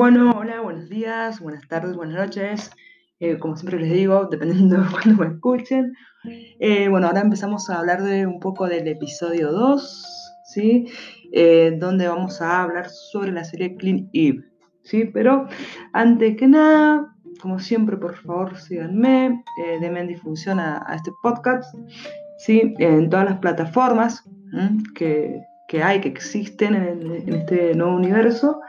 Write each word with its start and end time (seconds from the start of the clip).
Bueno, 0.00 0.30
hola, 0.34 0.62
buenos 0.62 0.88
días, 0.88 1.40
buenas 1.40 1.68
tardes, 1.68 1.94
buenas 1.94 2.16
noches. 2.16 2.70
Eh, 3.18 3.38
como 3.38 3.54
siempre 3.54 3.78
les 3.78 3.92
digo, 3.92 4.24
dependiendo 4.30 4.80
de 4.80 4.90
cuándo 4.90 5.22
me 5.22 5.30
escuchen. 5.34 5.92
Eh, 6.58 6.88
bueno, 6.88 7.08
ahora 7.08 7.20
empezamos 7.20 7.68
a 7.68 7.80
hablar 7.80 8.02
de 8.02 8.26
un 8.26 8.40
poco 8.40 8.66
del 8.66 8.88
episodio 8.88 9.52
2, 9.52 10.32
¿sí? 10.54 10.86
Eh, 11.32 11.76
donde 11.78 12.08
vamos 12.08 12.40
a 12.40 12.62
hablar 12.62 12.88
sobre 12.88 13.30
la 13.30 13.44
serie 13.44 13.76
Clean 13.76 14.08
Eve, 14.14 14.42
¿sí? 14.84 15.04
Pero 15.04 15.46
antes 15.92 16.34
que 16.38 16.48
nada, 16.48 17.14
como 17.42 17.58
siempre, 17.58 17.98
por 17.98 18.16
favor, 18.16 18.56
síganme, 18.56 19.44
denme 19.82 20.06
difusión 20.06 20.60
a, 20.60 20.82
este 20.94 21.10
podcast, 21.22 21.74
¿sí? 22.38 22.72
En 22.78 23.10
todas 23.10 23.26
las 23.26 23.38
plataformas 23.40 24.24
que, 24.94 25.42
hay, 25.82 26.00
que 26.00 26.08
existen 26.08 26.74
en 26.74 27.34
este 27.34 27.74
nuevo 27.74 27.96
universo. 27.96 28.62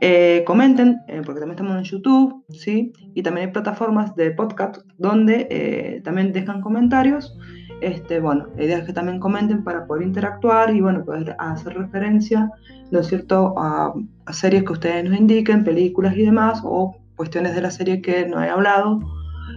Eh, 0.00 0.42
comenten, 0.46 1.00
eh, 1.08 1.22
porque 1.24 1.40
también 1.40 1.58
estamos 1.58 1.76
en 1.76 1.84
YouTube, 1.84 2.44
¿sí? 2.50 2.92
Y 3.14 3.22
también 3.22 3.48
hay 3.48 3.52
plataformas 3.52 4.14
de 4.16 4.32
podcast 4.32 4.78
donde 4.98 5.46
eh, 5.50 6.00
también 6.04 6.32
dejan 6.32 6.60
comentarios. 6.60 7.36
Este, 7.80 8.20
bueno, 8.20 8.48
la 8.56 8.64
idea 8.64 8.78
es 8.78 8.84
que 8.84 8.92
también 8.92 9.20
comenten 9.20 9.62
para 9.62 9.86
poder 9.86 10.04
interactuar 10.04 10.74
y, 10.74 10.80
bueno, 10.80 11.04
poder 11.04 11.36
hacer 11.38 11.74
referencia, 11.74 12.50
¿no 12.90 13.00
es 13.00 13.06
cierto?, 13.06 13.54
a, 13.56 13.94
series 14.32 14.64
que 14.64 14.72
ustedes 14.72 15.04
nos 15.04 15.18
indiquen, 15.18 15.64
películas 15.64 16.16
y 16.16 16.24
demás, 16.24 16.60
o 16.64 16.96
cuestiones 17.16 17.54
de 17.54 17.60
la 17.60 17.70
serie 17.70 18.00
que 18.00 18.26
no 18.26 18.42
he 18.42 18.48
hablado. 18.48 19.00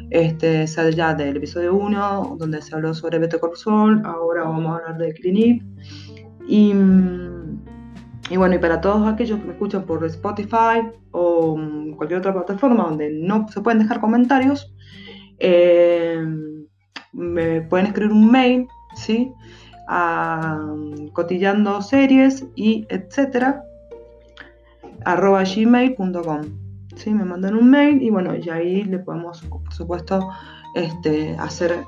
Este, 0.10 0.68
sea 0.68 0.90
ya 0.90 1.14
del 1.14 1.38
episodio 1.38 1.76
1, 1.76 2.38
donde 2.40 2.62
se 2.62 2.76
habló 2.76 2.94
sobre 2.94 3.20
Beto 3.20 3.40
Corsol, 3.40 4.02
ahora 4.06 4.44
vamos 4.44 4.68
a 4.68 4.76
hablar 4.78 4.98
de 4.98 5.14
Clean 5.14 5.62
Y 6.48 6.74
mm, 6.74 7.37
y 8.30 8.38
bueno, 8.38 8.56
y 8.56 8.60
para 8.60 8.82
todos 8.82 9.08
aquellos 9.08 9.40
que 9.40 9.46
me 9.46 9.54
escuchan 9.54 9.84
por 9.84 10.04
Spotify 10.06 10.90
o 11.12 11.58
mm, 11.58 11.94
cualquier 11.94 12.20
otra 12.20 12.34
plataforma 12.34 12.84
donde 12.84 13.10
no 13.10 13.48
se 13.48 13.62
pueden 13.62 13.80
dejar 13.80 14.02
comentarios, 14.02 14.74
eh, 15.40 16.26
me 17.14 17.62
pueden 17.62 17.88
escribir 17.88 18.12
un 18.12 18.30
mail, 18.30 18.68
¿sí? 18.96 19.32
A 19.88 20.60
mm, 20.76 21.08
cotillando 21.10 21.82
series 21.82 22.46
y 22.56 22.86
etcétera, 22.90 23.64
arroba 25.06 25.44
gmail.com. 25.44 26.42
¿sí? 26.98 27.14
Me 27.14 27.24
mandan 27.24 27.56
un 27.56 27.70
mail 27.70 28.02
y 28.02 28.10
bueno, 28.10 28.36
ya 28.36 28.56
ahí 28.56 28.84
le 28.84 29.00
podemos, 29.00 29.42
por 29.44 29.74
supuesto, 29.74 30.30
este, 30.76 31.36
hacer 31.40 31.86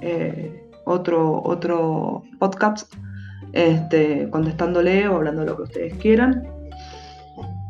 eh, 0.00 0.68
otro, 0.84 1.40
otro 1.44 2.24
podcast 2.40 2.92
este, 3.52 4.28
contestándole 4.30 5.08
o 5.08 5.16
hablando 5.16 5.44
lo 5.44 5.56
que 5.56 5.62
ustedes 5.62 5.94
quieran. 5.94 6.46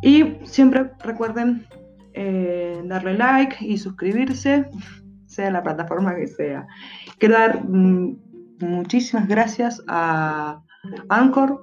Y 0.03 0.37
siempre 0.45 0.91
recuerden 1.01 1.67
eh, 2.15 2.83
darle 2.85 3.15
like 3.15 3.57
y 3.61 3.79
suscribirse, 3.79 4.69
sea 5.27 5.51
la 5.51 5.63
plataforma 5.63 6.15
que 6.15 6.27
sea. 6.27 6.67
Quiero 7.19 7.35
dar 7.35 7.65
mm, 7.65 8.17
muchísimas 8.61 9.29
gracias 9.29 9.83
a 9.89 10.63
Anchor.fm, 11.09 11.59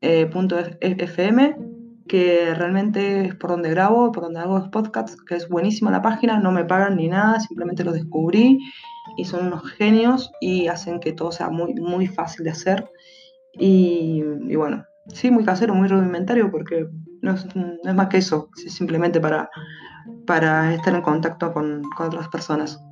eh, 0.00 1.56
que 2.08 2.54
realmente 2.54 3.26
es 3.26 3.34
por 3.36 3.50
donde 3.50 3.70
grabo, 3.70 4.10
por 4.10 4.24
donde 4.24 4.40
hago 4.40 4.58
los 4.58 4.68
podcasts, 4.68 5.16
que 5.22 5.36
es 5.36 5.48
buenísima 5.48 5.90
la 5.90 6.02
página, 6.02 6.40
no 6.40 6.50
me 6.50 6.64
pagan 6.64 6.96
ni 6.96 7.08
nada, 7.08 7.38
simplemente 7.38 7.84
lo 7.84 7.92
descubrí 7.92 8.58
y 9.16 9.24
son 9.24 9.46
unos 9.46 9.70
genios 9.72 10.32
y 10.40 10.66
hacen 10.66 11.00
que 11.00 11.12
todo 11.12 11.32
sea 11.32 11.50
muy, 11.50 11.74
muy 11.74 12.06
fácil 12.06 12.44
de 12.44 12.50
hacer 12.50 12.90
y, 13.52 14.22
bueno, 14.54 14.84
sí, 15.08 15.30
muy 15.30 15.44
casero, 15.44 15.74
muy 15.74 15.88
rudimentario, 15.88 16.50
porque 16.50 16.86
no 17.22 17.34
es, 17.34 17.46
más 17.94 18.08
que 18.08 18.18
eso, 18.18 18.50
es 18.64 18.72
simplemente 18.72 19.20
para, 19.20 19.50
para 20.26 20.74
estar 20.74 20.94
en 20.94 21.02
contacto 21.02 21.52
con, 21.52 21.82
otras 21.98 22.28
personas 22.28 22.82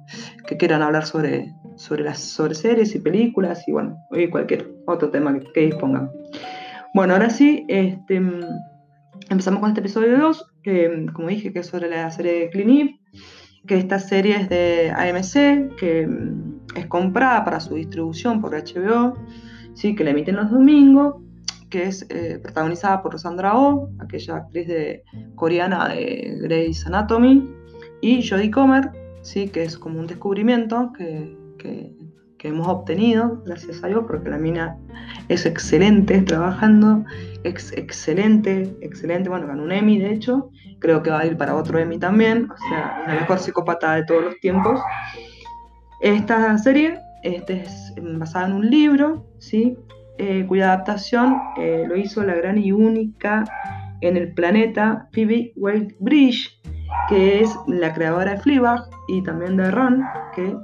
que 0.47 0.57
quieran 0.57 0.83
hablar 0.83 1.07
sobre, 1.07 1.53
sobre, 1.77 2.05
las, 2.05 2.19
sobre 2.19 2.55
series 2.55 2.95
y 2.95 2.99
películas 2.99 3.67
y 3.67 3.73
bueno, 3.73 3.97
y 4.11 4.29
cualquier 4.29 4.71
otro 4.87 5.11
tema 5.11 5.39
que, 5.55 5.67
dispongan. 5.67 6.11
Bueno, 6.95 7.15
ahora 7.15 7.31
sí, 7.31 7.65
este, 7.69 8.17
empezamos 9.29 9.61
con 9.61 9.71
este 9.71 9.81
episodio 9.81 10.19
2, 10.19 10.47
que 10.63 11.07
como 11.13 11.29
dije, 11.29 11.53
que 11.53 11.61
es 11.61 11.67
sobre 11.67 11.89
la 11.89 12.11
serie 12.11 12.33
de 12.33 12.51
Clean 12.51 12.99
que 13.67 13.77
esta 13.77 13.99
serie 13.99 14.37
es 14.37 14.49
de 14.49 14.91
AMC, 14.91 15.77
que 15.77 16.09
es 16.75 16.87
comprada 16.87 17.45
para 17.45 17.61
su 17.61 17.75
distribución 17.75 18.41
por 18.41 18.53
HBO 18.53 19.15
¿sí? 19.79 19.95
que 19.95 20.05
la 20.05 20.11
emiten 20.11 20.37
los 20.37 20.51
domingos, 20.51 21.17
que 21.71 21.85
es 21.85 22.05
eh, 22.11 22.41
protagonizada 22.43 23.01
por 23.01 23.19
Sandra 23.19 23.57
Oh, 23.57 23.89
aquella 24.01 24.37
actriz 24.37 24.67
de, 24.67 25.05
coreana 25.37 25.89
de 25.89 26.37
Grey's 26.43 26.85
Anatomy, 26.87 27.49
y 28.01 28.29
Jodie 28.29 28.51
Comer, 28.51 28.91
¿sí? 29.23 29.49
que 29.49 29.63
es 29.63 29.79
como 29.79 30.01
un 30.01 30.07
descubrimiento 30.07 30.93
que, 30.97 31.37
hemos 32.41 32.69
obtenido, 32.69 33.43
gracias 33.45 33.83
a 33.85 33.89
Dios, 33.89 34.05
porque 34.07 34.31
la 34.31 34.39
mina 34.39 34.79
es 35.29 35.45
excelente 35.45 36.23
trabajando, 36.23 37.05
es 37.45 37.73
excelente, 37.73 38.75
excelente, 38.81 39.29
bueno, 39.29 39.47
ganó 39.47 39.65
un 39.65 39.73
Emmy 39.73 39.99
de 39.99 40.13
hecho, 40.13 40.51
creo 40.79 41.03
que 41.03 41.11
va 41.11 41.21
a 41.21 41.27
ir 41.27 41.37
para 41.37 41.55
otro 41.57 41.79
Emmy 41.79 41.99
también, 41.99 42.49
o 42.51 42.57
sea, 42.69 43.05
la 43.07 43.15
mejor 43.21 43.39
psicópata 43.39 43.95
de 43.97 44.05
todos 44.05 44.25
los 44.25 44.41
tiempos. 44.41 44.81
Esta 46.01 46.57
serie 46.59 47.01
este 47.23 47.63
es 47.63 47.95
basada 47.97 48.47
en 48.47 48.53
un 48.55 48.71
libro, 48.71 49.27
¿sí? 49.39 49.77
Eh, 50.19 50.45
cuya 50.49 50.73
adaptación 50.73 51.41
eh, 51.57 51.85
lo 51.87 51.97
hizo 51.97 52.25
la 52.25 52.35
gran 52.35 52.59
y 52.59 52.73
única 52.73 53.45
en 54.01 54.17
el 54.17 54.33
planeta 54.35 55.09
Phoebe 55.13 55.53
Waite-Bridge, 55.57 56.61
que 57.09 57.41
es 57.41 57.57
la 57.67 57.93
creadora 57.93 58.33
de 58.33 58.39
Fleabag 58.39 58.83
y 59.09 59.23
también 59.23 59.57
de 59.57 59.71
Ron, 59.71 60.05
que 60.35 60.57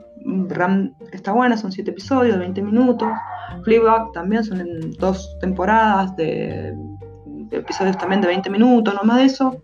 Ron 0.49 0.95
está 1.13 1.33
buena, 1.33 1.57
son 1.57 1.71
siete 1.73 1.91
episodios 1.91 2.35
de 2.35 2.41
20 2.41 2.63
minutos. 2.63 3.09
Fleabag 3.63 4.13
también 4.13 4.45
son 4.45 4.61
en 4.61 4.93
dos 4.93 5.37
temporadas 5.41 6.17
de, 6.17 6.75
episodios 7.51 7.97
también 7.97 8.21
de 8.21 8.29
20 8.29 8.51
minutos, 8.51 8.95
no 8.95 9.05
más 9.05 9.19
de 9.19 9.25
eso, 9.25 9.57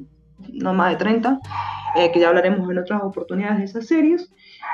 no 0.53 0.75
más 0.75 0.91
de 0.91 0.97
30, 0.97 1.41
eh, 1.97 2.13
que 2.13 2.21
ya 2.21 2.29
hablaremos 2.29 2.71
en 2.71 2.79
otras 2.79 3.03
oportunidades 3.03 3.59
de 3.59 3.65
esas 3.65 3.87
series. 3.87 4.33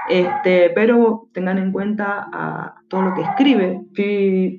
Este, 0.09 0.71
pero 0.71 1.29
tengan 1.33 1.59
en 1.59 1.73
cuenta 1.73 2.29
a 2.33 2.77
todo 2.89 3.03
lo 3.03 3.15
que 3.15 3.23
escribe 3.23 3.83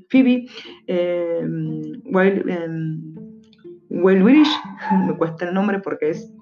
Phoebe, 0.10 0.46
eh, 0.88 1.42
me 5.08 5.18
cuesta 5.18 5.46
el 5.46 5.54
nombre 5.54 5.80
porque 5.80 6.10
es 6.10 6.34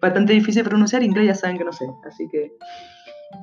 bastante 0.00 0.32
difícil 0.32 0.64
pronunciar, 0.64 1.02
inglés 1.02 1.26
ya 1.26 1.34
saben 1.34 1.58
que 1.58 1.64
no 1.64 1.72
sé, 1.72 1.86
así 2.06 2.28
que... 2.30 2.52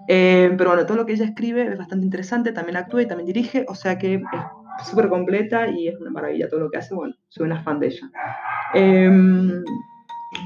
Eh, 0.08 0.54
pero 0.56 0.70
bueno, 0.70 0.86
todo 0.86 0.98
lo 0.98 1.06
que 1.08 1.14
ella 1.14 1.26
escribe 1.26 1.64
es 1.64 1.78
bastante 1.78 2.06
interesante, 2.06 2.52
también 2.52 2.78
actúa 2.78 3.02
y 3.02 3.08
también 3.08 3.26
dirige, 3.26 3.66
o 3.68 3.74
sea 3.74 3.98
que 3.98 4.16
es 4.16 4.88
súper 4.88 5.10
completa 5.10 5.68
y 5.68 5.88
es 5.88 6.00
una 6.00 6.12
maravilla 6.12 6.48
todo 6.48 6.60
lo 6.60 6.70
que 6.70 6.78
hace, 6.78 6.94
bueno, 6.94 7.16
soy 7.28 7.48
una 7.48 7.64
fan 7.64 7.80
de 7.80 7.88
ella. 7.88 8.12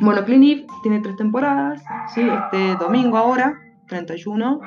Bueno, 0.02 0.24
Clint 0.24 0.70
tiene 0.82 1.00
tres 1.02 1.16
temporadas, 1.18 1.84
¿sí? 2.14 2.22
este 2.22 2.76
domingo 2.76 3.18
ahora 3.18 3.54
31, 3.88 4.62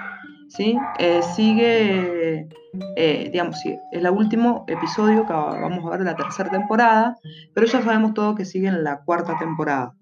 ¿sí? 0.48 0.78
Eh, 0.98 1.20
sigue, 1.34 2.48
eh, 2.96 3.30
digamos, 3.32 3.58
sí, 3.60 3.74
es 3.92 4.04
el 4.04 4.10
último 4.10 4.64
episodio 4.68 5.26
que 5.26 5.32
vamos 5.32 5.84
a 5.84 5.90
ver 5.90 6.00
de 6.00 6.04
la 6.04 6.16
tercera 6.16 6.50
temporada, 6.50 7.16
pero 7.54 7.66
ya 7.66 7.82
sabemos 7.82 8.14
todo 8.14 8.34
que 8.34 8.44
sigue 8.44 8.68
en 8.68 8.84
la 8.84 9.00
cuarta 9.00 9.38
temporada. 9.38 9.94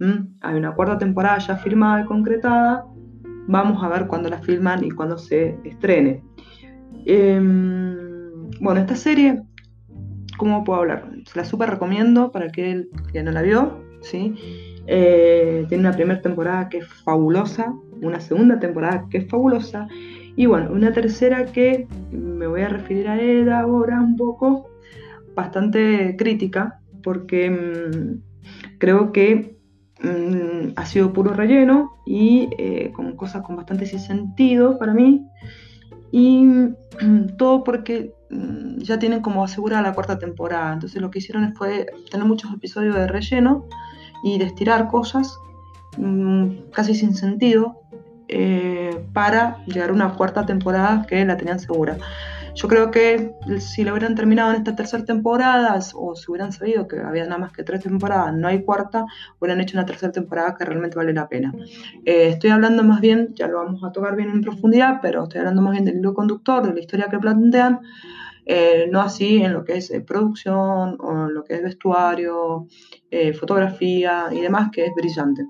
¿Mm? 0.00 0.36
Hay 0.40 0.54
una 0.56 0.74
cuarta 0.74 0.98
temporada 0.98 1.38
ya 1.38 1.56
firmada 1.56 2.02
y 2.02 2.04
concretada, 2.04 2.84
vamos 3.46 3.82
a 3.82 3.88
ver 3.88 4.08
cuándo 4.08 4.28
la 4.28 4.38
filman 4.38 4.84
y 4.84 4.90
cuándo 4.90 5.16
se 5.16 5.56
estrene. 5.64 6.24
Em, 7.06 8.50
bueno, 8.60 8.80
esta 8.80 8.96
serie, 8.96 9.42
¿cómo 10.38 10.64
puedo 10.64 10.80
hablar? 10.80 11.08
Se 11.24 11.38
la 11.38 11.44
súper 11.44 11.70
recomiendo 11.70 12.32
para 12.32 12.46
aquel 12.46 12.88
que 13.12 13.22
no 13.22 13.30
la 13.30 13.42
vio, 13.42 13.83
¿sí? 14.04 14.34
Eh, 14.86 15.64
tiene 15.68 15.80
una 15.80 15.92
primera 15.92 16.20
temporada 16.20 16.68
que 16.68 16.78
es 16.78 16.86
fabulosa, 16.86 17.74
una 18.02 18.20
segunda 18.20 18.60
temporada 18.60 19.06
que 19.10 19.18
es 19.18 19.28
fabulosa 19.28 19.88
y 20.36 20.46
bueno, 20.46 20.70
una 20.72 20.92
tercera 20.92 21.46
que 21.46 21.86
me 22.10 22.46
voy 22.46 22.62
a 22.62 22.68
referir 22.68 23.08
a 23.08 23.20
ella 23.20 23.60
ahora 23.60 24.00
un 24.00 24.16
poco, 24.16 24.68
bastante 25.34 26.16
crítica, 26.16 26.80
porque 27.02 27.50
mm, 27.50 28.78
creo 28.78 29.12
que 29.12 29.56
mm, 30.02 30.72
ha 30.76 30.86
sido 30.86 31.12
puro 31.12 31.32
relleno 31.34 31.92
y 32.04 32.48
eh, 32.58 32.92
con 32.94 33.16
cosas 33.16 33.42
con 33.42 33.56
bastante 33.56 33.86
sin 33.86 34.00
sentido 34.00 34.78
para 34.78 34.92
mí. 34.92 35.26
Y 36.16 36.44
mm, 36.44 37.36
todo 37.36 37.64
porque 37.64 38.14
ya 38.76 39.00
tienen 39.00 39.20
como 39.20 39.42
asegurada 39.42 39.82
la 39.82 39.94
cuarta 39.94 40.16
temporada. 40.16 40.72
Entonces 40.72 41.02
lo 41.02 41.10
que 41.10 41.18
hicieron 41.18 41.52
fue 41.56 41.86
tener 42.08 42.24
muchos 42.24 42.52
episodios 42.54 42.94
de 42.94 43.08
relleno 43.08 43.66
y 44.22 44.38
de 44.38 44.52
cosas 44.92 45.36
mm, 45.96 46.70
casi 46.72 46.94
sin 46.94 47.16
sentido 47.16 47.80
eh, 48.28 49.04
para 49.12 49.64
llegar 49.66 49.90
a 49.90 49.92
una 49.92 50.14
cuarta 50.14 50.46
temporada 50.46 51.04
que 51.08 51.24
la 51.24 51.36
tenían 51.36 51.58
segura. 51.58 51.98
Yo 52.54 52.68
creo 52.68 52.92
que 52.92 53.34
si 53.58 53.82
lo 53.82 53.92
hubieran 53.92 54.14
terminado 54.14 54.50
en 54.50 54.58
esta 54.58 54.76
tercera 54.76 55.04
temporada, 55.04 55.80
o 55.94 56.14
si 56.14 56.30
hubieran 56.30 56.52
sabido 56.52 56.86
que 56.86 57.00
había 57.00 57.24
nada 57.24 57.38
más 57.38 57.52
que 57.52 57.64
tres 57.64 57.82
temporadas, 57.82 58.32
no 58.32 58.46
hay 58.46 58.62
cuarta, 58.62 59.06
hubieran 59.40 59.60
hecho 59.60 59.76
una 59.76 59.84
tercera 59.84 60.12
temporada 60.12 60.54
que 60.56 60.64
realmente 60.64 60.96
vale 60.96 61.12
la 61.12 61.28
pena. 61.28 61.52
Eh, 62.04 62.28
estoy 62.28 62.50
hablando 62.50 62.84
más 62.84 63.00
bien, 63.00 63.34
ya 63.34 63.48
lo 63.48 63.58
vamos 63.58 63.82
a 63.82 63.90
tocar 63.90 64.14
bien 64.14 64.30
en 64.30 64.40
profundidad, 64.40 65.00
pero 65.02 65.24
estoy 65.24 65.40
hablando 65.40 65.62
más 65.62 65.72
bien 65.72 65.84
del 65.84 65.96
hilo 65.96 66.14
conductor, 66.14 66.64
de 66.64 66.74
la 66.74 66.80
historia 66.80 67.08
que 67.10 67.18
plantean, 67.18 67.80
eh, 68.46 68.88
no 68.90 69.00
así 69.00 69.42
en 69.42 69.52
lo 69.52 69.64
que 69.64 69.78
es 69.78 69.90
producción 70.06 70.96
o 71.00 71.26
en 71.26 71.34
lo 71.34 71.42
que 71.42 71.54
es 71.54 71.62
vestuario, 71.62 72.68
fotografía 73.38 74.28
y 74.30 74.40
demás, 74.40 74.70
que 74.70 74.86
es 74.86 74.92
brillante. 74.94 75.44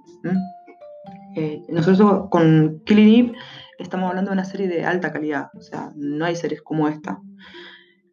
nosotros 1.68 2.28
con 2.30 2.80
Killing 2.86 3.34
estamos 3.78 4.08
hablando 4.08 4.30
de 4.30 4.34
una 4.34 4.44
serie 4.44 4.68
de 4.68 4.84
alta 4.84 5.12
calidad, 5.12 5.50
o 5.54 5.60
sea, 5.60 5.90
no 5.96 6.24
hay 6.24 6.36
series 6.36 6.62
como 6.62 6.88
esta. 6.88 7.20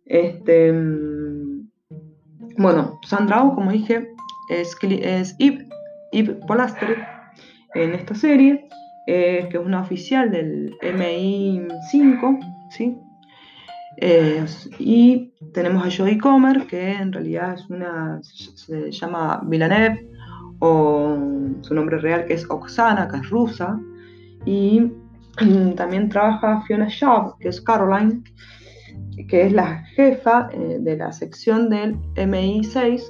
Este, 0.06 0.72
mm, 0.72 1.70
bueno, 2.58 3.00
Sandra 3.08 3.44
Oh, 3.44 3.56
como 3.56 3.72
dije, 3.72 4.10
es, 4.50 4.76
es 4.82 5.36
Eve, 5.40 6.34
Polastri 6.48 6.96
en 7.76 7.94
esta 7.94 8.16
serie, 8.16 8.68
que 9.06 9.50
es 9.52 9.60
una 9.60 9.82
oficial 9.82 10.32
del 10.32 10.76
MI5, 10.82 12.40
¿sí? 12.72 12.98
y 14.80 15.34
tenemos 15.54 15.86
a 15.86 15.90
Joey 15.96 16.18
Comer, 16.18 16.66
que 16.68 16.92
en 16.94 17.12
realidad 17.12 17.54
es 17.54 17.70
una, 17.70 18.20
se 18.24 18.92
llama 18.92 19.42
Villanev, 19.46 20.08
o 20.60 21.18
su 21.62 21.74
nombre 21.74 21.98
real 21.98 22.26
que 22.26 22.34
es 22.34 22.50
Oksana, 22.50 23.08
que 23.08 23.18
es 23.18 23.30
rusa, 23.30 23.80
y 24.46 24.92
También 25.76 26.10
trabaja 26.10 26.62
Fiona 26.68 26.88
Shaw, 26.90 27.38
que 27.40 27.50
es 27.50 27.62
Caroline, 27.62 28.24
que 29.28 29.48
es 29.48 29.54
la 29.54 29.84
jefa 29.96 30.50
eh, 30.52 30.78
de 30.80 30.98
la 30.98 31.12
sección 31.12 31.70
del 31.70 31.96
MI6, 32.16 33.04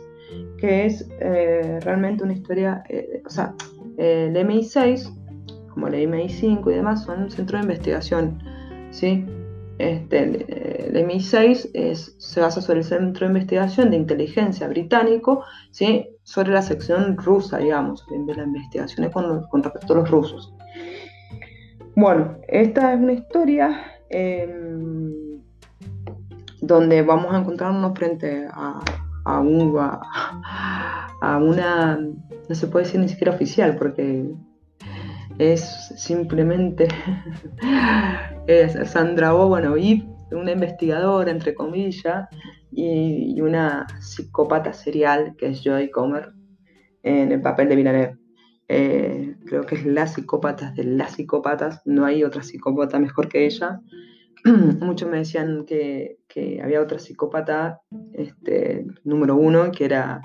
que 0.58 0.86
es 0.86 1.10
eh, 1.20 1.80
realmente 1.82 2.24
una 2.24 2.34
historia, 2.34 2.84
eh, 2.90 3.22
o 3.26 3.30
sea, 3.30 3.54
el 3.98 4.36
MI6, 4.36 5.70
como 5.70 5.88
el 5.88 5.96
MI5 6.10 6.72
y 6.72 6.76
demás, 6.76 7.04
son 7.04 7.24
un 7.24 7.32
centro 7.32 7.58
de 7.58 7.64
investigación, 7.64 8.42
¿sí? 8.92 9.26
Este, 9.80 10.20
el, 10.20 11.08
MI6 11.08 11.72
es, 11.74 12.16
se 12.20 12.40
basa 12.40 12.62
sobre 12.62 12.80
el 12.80 12.86
centro 12.86 13.26
de 13.26 13.32
investigación 13.34 13.90
de 13.90 13.98
inteligencia 13.98 14.68
británico, 14.68 15.44
¿sí? 15.72 16.08
sobre 16.24 16.52
la 16.52 16.62
sección 16.62 17.18
rusa, 17.18 17.58
digamos, 17.58 18.06
de 18.08 18.36
las 18.36 18.46
investigaciones 18.46 19.12
con, 19.12 19.48
con 19.48 19.64
respecto 19.64 19.94
a 19.94 19.98
los 19.98 20.12
rusos. 20.12 20.54
Bueno, 21.96 22.38
esta 22.48 22.94
es 22.94 23.00
una 23.00 23.14
historia 23.14 23.82
em, 24.10 25.42
donde 26.62 27.02
vamos 27.02 27.34
a 27.34 27.40
encontrarnos 27.40 27.98
frente 27.98 28.48
a, 28.52 29.40
una, 29.40 30.00
no 32.50 32.56
se 32.56 32.68
puede 32.68 32.86
decir 32.86 33.00
ni 33.00 33.10
siquiera 33.10 33.34
oficial, 33.34 33.76
porque 33.76 34.32
es 35.38 35.62
simplemente 35.98 36.88
es 38.48 38.74
Sandra 38.90 39.34
y 39.78 40.08
una 40.32 40.52
investigadora, 40.52 41.32
entre 41.32 41.54
comillas, 41.54 42.28
y, 42.72 43.40
una 43.42 43.88
psicópata 44.00 44.74
serial, 44.74 45.36
que 45.38 45.48
es 45.48 45.64
Joy 45.64 45.92
Comer, 45.92 46.32
en 47.04 47.32
el 47.32 47.42
papel 47.42 47.70
de 47.70 47.76
Villanelle. 47.76 48.21
Eh, 48.74 49.36
creo 49.46 49.66
que 49.66 49.76
es 49.76 49.86
la 49.86 50.08
psicópata 50.08 50.72
de 50.72 50.86
las 50.86 51.16
psicópatas, 51.16 51.82
no 51.84 52.06
hay 52.06 52.24
otra 52.24 52.42
psicópata 52.42 53.00
mejor 53.00 53.28
que 53.28 53.46
ella. 53.46 53.82
Muchos 54.80 55.10
me 55.10 55.18
decían 55.18 55.66
que, 55.66 56.20
había 56.64 56.82
otra 56.82 56.98
psicópata, 56.98 57.82
este, 58.14 58.86
número 59.04 59.36
uno, 59.36 59.74
que 59.74 59.84
era 59.84 60.22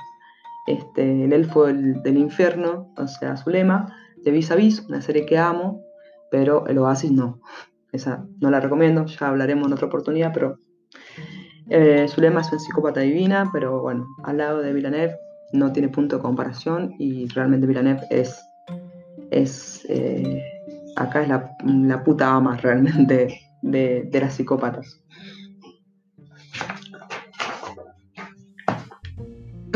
este, 0.69 1.25
el 1.25 1.32
elfo 1.32 1.66
del, 1.66 2.16
infierno, 2.16 2.94
o 2.96 3.08
sea, 3.08 3.37
Zulema, 3.37 3.93
de 4.22 4.31
Vis 4.31 4.52
a 4.52 4.54
Vis, 4.54 4.78
una 4.88 5.02
serie 5.02 5.26
que 5.26 5.38
amo, 5.38 5.82
pero 6.31 6.69
el 6.69 6.78
Oasis 6.78 7.10
no. 7.10 7.40
Esa 7.90 8.28
no 8.40 8.49
la 8.49 8.60
recomiendo, 8.60 9.06
ya 9.06 9.26
hablaremos 9.26 9.66
en 9.66 9.72
otra 9.72 9.88
oportunidad, 9.88 10.32
pero 10.32 10.60
eh, 11.69 12.02
es 12.04 12.16
una 12.16 12.44
psicópata 12.44 13.00
divina, 13.00 13.50
pero 13.52 13.82
bueno, 13.82 14.06
al 14.22 14.37
lado 14.37 14.62
de 14.62 14.72
Villeneuve 14.72 15.16
no 15.58 15.72
tiene 15.72 15.88
punto 15.88 16.16
de 16.16 16.22
comparación 16.22 16.94
y 16.98 17.26
realmente 17.28 17.66
Villeneuve 17.66 18.02
es, 18.10 18.40
es 19.30 19.86
eh, 19.88 20.42
acá 20.96 21.22
es 21.22 21.28
la, 21.28 21.50
la, 21.64 22.02
puta 22.02 22.34
ama 22.34 22.56
realmente 22.56 23.40
de, 23.62 24.08
las 24.12 24.34
psicópatas. 24.34 25.02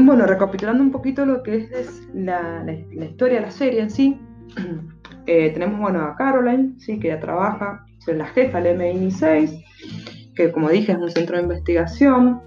Bueno, 0.02 0.26
recapitulando 0.26 0.82
un 0.82 0.90
poquito 0.90 1.26
lo 1.26 1.42
que 1.42 1.68
es 1.72 2.08
la, 2.14 2.64
la, 2.64 3.04
historia 3.04 3.40
de 3.40 3.46
la 3.46 3.50
serie 3.50 3.80
en 3.80 3.90
sí, 3.90 4.20
eh, 5.26 5.50
tenemos 5.50 5.80
bueno, 5.80 6.00
a 6.00 6.16
Caroline, 6.16 6.74
¿sí? 6.78 6.98
que 6.98 7.08
ya 7.08 7.20
trabaja, 7.20 7.84
es 8.06 8.16
la 8.16 8.26
jefa 8.26 8.60
del 8.60 8.78
MI6, 8.78 9.64
que 10.34 10.50
como 10.50 10.70
dije 10.70 10.92
es 10.92 10.98
un 10.98 11.10
centro 11.10 11.36
de 11.36 11.42
investigación 11.42 12.40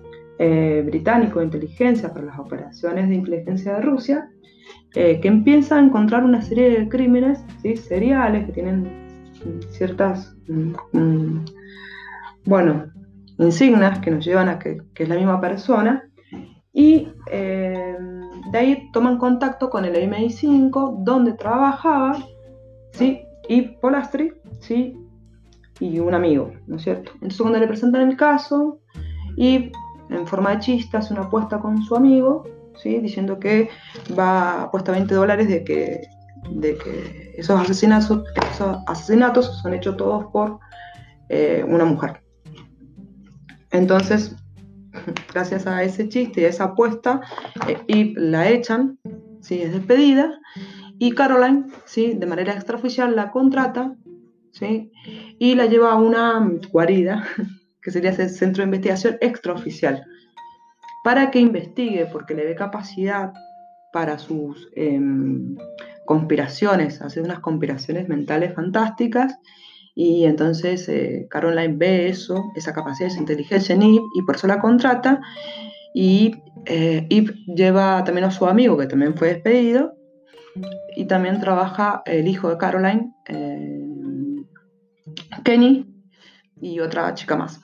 eh, 0.45 0.81
británico 0.81 1.39
de 1.39 1.45
inteligencia 1.45 2.13
para 2.13 2.25
las 2.25 2.37
operaciones 2.37 3.07
de 3.07 3.15
inteligencia 3.15 3.75
de 3.75 3.81
Rusia, 3.81 4.29
eh, 4.93 5.21
que 5.21 5.29
empieza 5.29 5.77
a 5.77 5.79
encontrar 5.79 6.25
una 6.25 6.41
serie 6.41 6.69
de 6.69 6.89
crímenes 6.89 7.39
¿sí? 7.61 7.77
seriales 7.77 8.45
que 8.45 8.51
tienen 8.51 9.31
ciertas, 9.69 10.35
mm, 10.49 10.73
mm, 10.91 11.45
bueno, 12.43 12.91
insignias 13.37 13.99
que 13.99 14.11
nos 14.11 14.25
llevan 14.25 14.49
a 14.49 14.59
que, 14.59 14.81
es 14.93 15.07
la 15.07 15.15
misma 15.15 15.39
persona, 15.39 16.03
y 16.73 17.07
eh, 17.31 17.95
de 18.51 18.57
ahí 18.57 18.89
toman 18.91 19.17
contacto 19.17 19.69
con 19.69 19.85
el 19.85 19.95
MI5, 19.95 21.05
donde 21.05 21.33
trabajaba, 21.35 22.17
¿sí? 22.91 23.21
y 23.47 23.61
Polastri, 23.79 24.33
¿sí? 24.59 24.93
y 25.79 25.99
un 25.99 26.13
amigo, 26.13 26.51
¿no 26.67 26.75
es 26.75 26.81
cierto? 26.81 27.13
Entonces 27.13 27.39
cuando 27.39 27.59
le 27.59 27.67
presentan 27.67 28.09
el 28.09 28.17
caso, 28.17 28.81
y 29.37 29.71
en 30.09 30.27
forma 30.27 30.51
de 30.51 30.59
chiste, 30.59 30.97
hace 30.97 31.13
una 31.13 31.23
apuesta 31.23 31.59
con 31.59 31.81
su 31.83 31.95
amigo, 31.95 32.43
¿sí? 32.75 32.99
diciendo 32.99 33.39
que 33.39 33.69
va 34.17 34.63
apuesta 34.63 34.91
20 34.91 35.13
dólares 35.13 35.47
de 35.47 35.63
que, 35.63 36.07
de 36.49 36.77
que 36.77 37.33
esos, 37.37 37.59
asesinatos, 37.59 38.23
esos 38.53 38.77
asesinatos 38.87 39.57
son 39.61 39.73
hechos 39.73 39.97
todos 39.97 40.25
por 40.31 40.59
eh, 41.29 41.65
una 41.67 41.85
mujer. 41.85 42.21
Entonces, 43.71 44.35
gracias 45.33 45.67
a 45.67 45.83
ese 45.83 46.09
chiste 46.09 46.41
y 46.41 46.45
a 46.45 46.49
esa 46.49 46.65
apuesta, 46.65 47.21
eh, 47.67 48.13
la 48.15 48.49
echan, 48.49 48.99
¿sí? 49.41 49.61
es 49.61 49.73
despedida, 49.73 50.39
y 50.99 51.11
Caroline, 51.11 51.65
¿sí? 51.85 52.13
de 52.13 52.25
manera 52.25 52.53
extraoficial, 52.53 53.15
la 53.15 53.31
contrata 53.31 53.95
¿sí? 54.51 54.91
y 55.39 55.55
la 55.55 55.65
lleva 55.65 55.91
a 55.91 55.95
una 55.95 56.49
guarida 56.71 57.25
que 57.83 57.91
sería 57.91 58.11
ese 58.11 58.29
centro 58.29 58.61
de 58.61 58.67
investigación 58.67 59.17
extraoficial, 59.21 60.05
para 61.03 61.31
que 61.31 61.39
investigue, 61.39 62.05
porque 62.11 62.33
le 62.33 62.45
dé 62.45 62.55
capacidad 62.55 63.33
para 63.91 64.17
sus 64.17 64.69
em, 64.75 65.55
conspiraciones, 66.05 67.01
hacer 67.01 67.23
unas 67.23 67.39
conspiraciones 67.39 68.07
mentales 68.07 68.53
fantásticas, 68.53 69.37
y 69.95 70.25
entonces 70.25 70.89
eh, 70.89 71.27
Caroline 71.29 71.75
ve 71.77 72.07
eso, 72.07 72.43
esa 72.55 72.73
capacidad, 72.73 73.09
esa 73.11 73.19
inteligencia 73.19 73.75
en 73.75 73.83
y 73.83 74.21
por 74.25 74.35
eso 74.35 74.47
la 74.47 74.59
contrata, 74.59 75.21
y 75.93 76.31
eh, 76.65 77.07
lleva 77.55 78.03
también 78.03 78.25
a 78.25 78.31
su 78.31 78.47
amigo, 78.47 78.77
que 78.77 78.87
también 78.87 79.15
fue 79.15 79.27
despedido, 79.27 79.95
y 80.95 81.05
también 81.05 81.39
trabaja 81.39 82.01
el 82.05 82.27
hijo 82.27 82.49
de 82.49 82.57
Caroline, 82.57 83.13
eh, 83.27 83.87
Kenny, 85.43 85.85
y 86.61 86.79
otra 86.79 87.13
chica 87.13 87.35
más. 87.35 87.59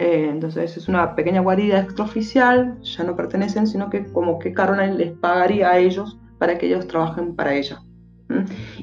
Eh, 0.00 0.28
entonces 0.30 0.76
es 0.76 0.88
una 0.88 1.16
pequeña 1.16 1.40
guarida 1.40 1.80
extraoficial, 1.80 2.80
ya 2.82 3.02
no 3.02 3.16
pertenecen, 3.16 3.66
sino 3.66 3.90
que 3.90 4.04
como 4.04 4.38
que 4.38 4.52
Caroline 4.52 4.94
les 4.94 5.12
pagaría 5.12 5.70
a 5.70 5.78
ellos 5.78 6.20
para 6.38 6.56
que 6.56 6.66
ellos 6.66 6.86
trabajen 6.86 7.34
para 7.34 7.54
ella 7.54 7.80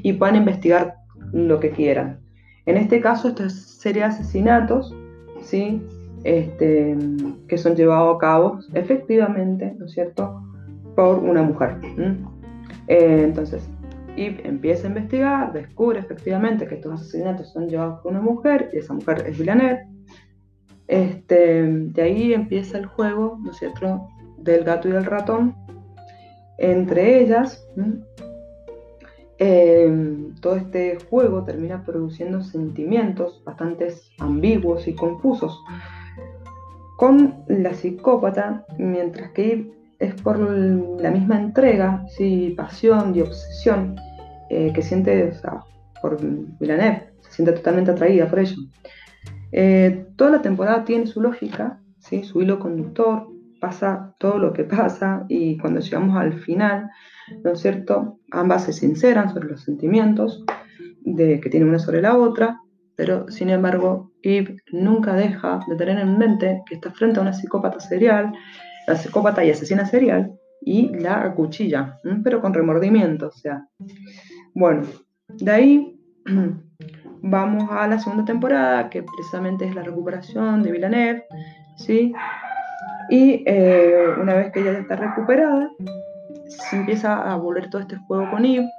y 0.04 0.12
puedan 0.14 0.36
investigar 0.36 0.96
lo 1.32 1.60
que 1.60 1.72
quieran. 1.72 2.20
En 2.66 2.76
este 2.78 3.00
caso, 3.00 3.30
esto 3.30 3.50
serían 3.50 4.12
asesinatos, 4.12 4.94
¿sí? 5.42 5.82
Este, 6.26 6.98
que 7.48 7.58
son 7.58 7.76
llevados 7.76 8.16
a 8.16 8.20
cabo 8.20 8.60
efectivamente, 8.74 9.74
¿no 9.78 9.86
es 9.86 9.92
cierto?, 9.92 10.42
por 10.96 11.20
una 11.20 11.44
mujer. 11.44 11.78
Eh, 12.88 13.22
entonces, 13.24 13.70
y 14.18 14.26
empieza 14.44 14.88
a 14.88 14.90
investigar, 14.90 15.54
descubre 15.54 16.00
efectivamente 16.00 16.68
que 16.68 16.76
estos 16.76 16.94
asesinatos 16.94 17.54
son 17.54 17.70
llevados 17.70 18.02
por 18.02 18.12
una 18.12 18.22
mujer, 18.22 18.70
y 18.74 18.78
esa 18.78 18.94
mujer 18.94 19.24
es 19.28 19.38
Villanelle, 19.38 19.95
este, 20.88 21.64
de 21.64 22.02
ahí 22.02 22.34
empieza 22.34 22.78
el 22.78 22.86
juego, 22.86 23.38
¿no 23.42 23.52
es 23.52 23.58
cierto?, 23.58 24.08
del 24.38 24.64
gato 24.64 24.88
y 24.88 24.92
del 24.92 25.06
ratón 25.06 25.56
entre 26.58 27.22
ellas. 27.22 27.68
eh, 29.38 30.18
todo 30.40 30.56
este 30.56 30.98
juego 31.10 31.44
termina 31.44 31.84
produciendo 31.84 32.42
sentimientos 32.42 33.44
bastante 33.44 33.94
ambiguos 34.20 34.88
y 34.88 34.96
confusos 34.96 35.60
con 36.98 37.44
la 37.48 37.74
psicópata, 37.74 38.66
mientras 38.78 39.32
que 39.32 39.70
es 40.00 40.14
por 40.22 40.40
la 40.40 41.12
misma 41.12 41.40
entrega, 41.40 42.06
sí, 42.08 42.54
pasión 42.56 43.14
y 43.16 43.22
obsesión 43.22 43.96
eh, 44.50 44.72
que 44.74 44.82
siente 44.82 45.34
por 46.02 46.18
Villeneuve, 46.60 47.10
se 47.22 47.32
siente 47.32 47.54
totalmente 47.54 47.92
atraída 47.92 48.28
por 48.28 48.40
ello. 48.40 48.56
Eh, 49.58 50.08
toda 50.18 50.32
la 50.32 50.42
temporada 50.42 50.84
tiene 50.84 51.08
su 51.08 51.22
lógica, 51.22 51.80
su 51.98 52.42
hilo 52.42 52.60
conductor, 52.60 53.30
pasa 53.62 54.14
todo 54.20 54.38
lo 54.38 54.52
que 54.52 54.66
pasa 54.66 55.26
y 55.30 55.58
cuando 55.58 55.80
llegamos 55.80 56.18
al 56.18 56.34
final, 56.34 56.90
¿no 57.42 57.54
es 57.54 57.62
cierto? 57.62 58.20
Ambas 58.32 58.66
se 58.66 58.74
sinceran 58.74 59.34
sobre 59.34 59.48
los 59.48 59.62
sentimientos 59.62 60.44
de, 61.06 61.40
que 61.40 61.50
tienen 61.50 61.70
una 61.70 61.80
sobre 61.80 62.02
la 62.02 62.18
otra, 62.18 62.60
pero 62.98 63.30
sin 63.30 63.50
embargo, 63.50 64.12
Eve 64.24 64.58
nunca 64.74 65.16
deja 65.16 65.62
de 65.70 65.78
tener 65.78 66.00
en 66.00 66.18
mente 66.18 66.62
que 66.68 66.76
está 66.76 66.92
frente 66.92 67.20
a 67.20 67.22
una 67.22 67.32
psicópata 67.32 67.80
serial, 67.80 68.34
la 68.88 68.98
psicópata 68.98 69.46
y 69.46 69.52
asesina 69.52 69.86
serial, 69.86 70.34
y 70.60 70.90
la 70.90 71.24
acuchilla, 71.24 71.98
pero 72.26 72.42
con 72.42 72.54
remordimiento, 72.54 73.28
o 73.28 73.32
sea. 73.32 73.66
Bueno, 74.54 74.84
de 75.30 75.52
ahí 75.52 76.00
vamos 77.26 77.70
a 77.72 77.88
la 77.88 78.00
segunda 78.00 78.24
temporada, 78.24 78.90
que 78.90 79.04
precisamente 79.04 79.66
es 79.66 79.76
la 79.76 79.82
recuperación 79.82 80.62
de 80.62 80.72
Villeneuve, 80.72 81.26
¿sí? 81.76 82.14
Y 83.10 83.44
eh, 83.48 84.06
una 84.22 84.36
vez 84.36 84.52
que 84.52 84.62
ella 84.62 84.74
ya 84.74 84.80
está 84.80 84.96
recuperada, 84.96 85.72
se 86.48 86.78
empieza 86.78 87.32
a 87.32 87.36
volver 87.38 87.70
todo 87.70 87.82
este 87.82 87.98
juego 87.98 88.30
con 88.30 88.46
Eve. 88.46 88.70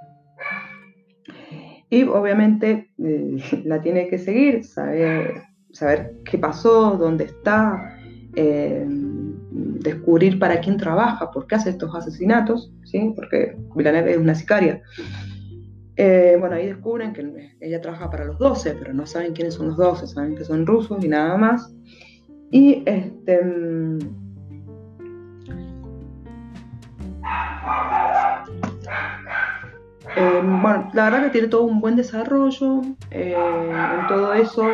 Y 1.91 2.05
obviamente 2.05 2.89
eh, 2.99 3.37
la 3.65 3.81
tiene 3.81 4.09
que 4.09 4.19
seguir, 4.19 4.65
saber, 4.65 5.43
saber 5.73 6.15
qué 6.25 6.39
pasó, 6.39 6.97
dónde 6.97 7.25
está, 7.25 7.99
eh, 8.37 8.87
descubrir 8.89 10.39
para 10.39 10.61
quién 10.61 10.77
trabaja, 10.77 11.33
por 11.33 11.49
qué 11.49 11.57
hace 11.57 11.71
estos 11.71 11.95
asesinatos, 11.95 12.73
¿sí? 12.85 13.13
porque 13.17 13.57
Villanelle 13.75 14.13
es 14.13 14.19
una 14.19 14.37
sicaria. 14.37 14.81
Bueno, 15.97 16.57
ahí 16.57 16.67
descubren 16.67 17.13
que 17.13 17.57
ella 17.61 17.81
trabaja 17.81 18.11
para 18.11 18.25
los 18.25 18.39
12, 18.39 18.75
pero 18.79 18.93
no 18.93 19.07
saben 19.07 19.33
quiénes 19.33 19.55
son 19.55 19.69
los 19.69 19.77
12, 19.77 20.07
saben 20.07 20.37
que 20.37 20.45
son 20.45 20.67
rusos 20.67 21.03
y 21.03 21.09
nada 21.09 21.37
más. 21.37 21.73
Y 22.51 22.83
este. 22.87 23.43
Mm, 23.43 23.99
eh, 30.17 30.41
bueno, 30.43 30.91
la 30.93 31.05
verdad 31.05 31.25
que 31.25 31.31
tiene 31.31 31.49
todo 31.49 31.65
un 31.65 31.81
buen 31.81 31.97
desarrollo. 31.97 32.83
Eh, 33.11 33.35
en 33.35 34.07
todo 34.07 34.35
eso 34.35 34.71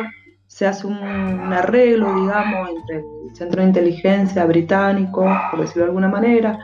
se 0.47 0.67
hace 0.67 0.85
un, 0.85 0.97
arreglo, 0.97 2.13
digamos, 2.21 2.69
entre 2.69 2.97
el 2.97 3.35
Centro 3.35 3.61
de 3.61 3.67
Inteligencia 3.69 4.45
británico, 4.45 5.25
por 5.49 5.61
decirlo 5.61 5.83
de 5.83 5.89
alguna 5.89 6.09
manera, 6.09 6.59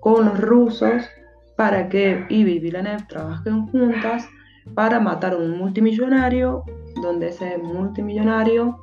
con 0.00 0.26
los 0.26 0.40
rusos, 0.40 1.02
para 1.56 1.88
que 1.88 2.24
Ivy 2.28 2.52
y 2.52 2.58
Villeneuve 2.58 3.04
trabajen 3.08 3.66
juntas 3.66 4.28
para 4.74 5.00
matar 5.00 5.34
a 5.34 5.36
un 5.36 5.58
multimillonario, 5.58 6.64
donde 7.02 7.28
ese 7.28 7.58
multimillonario 7.58 8.78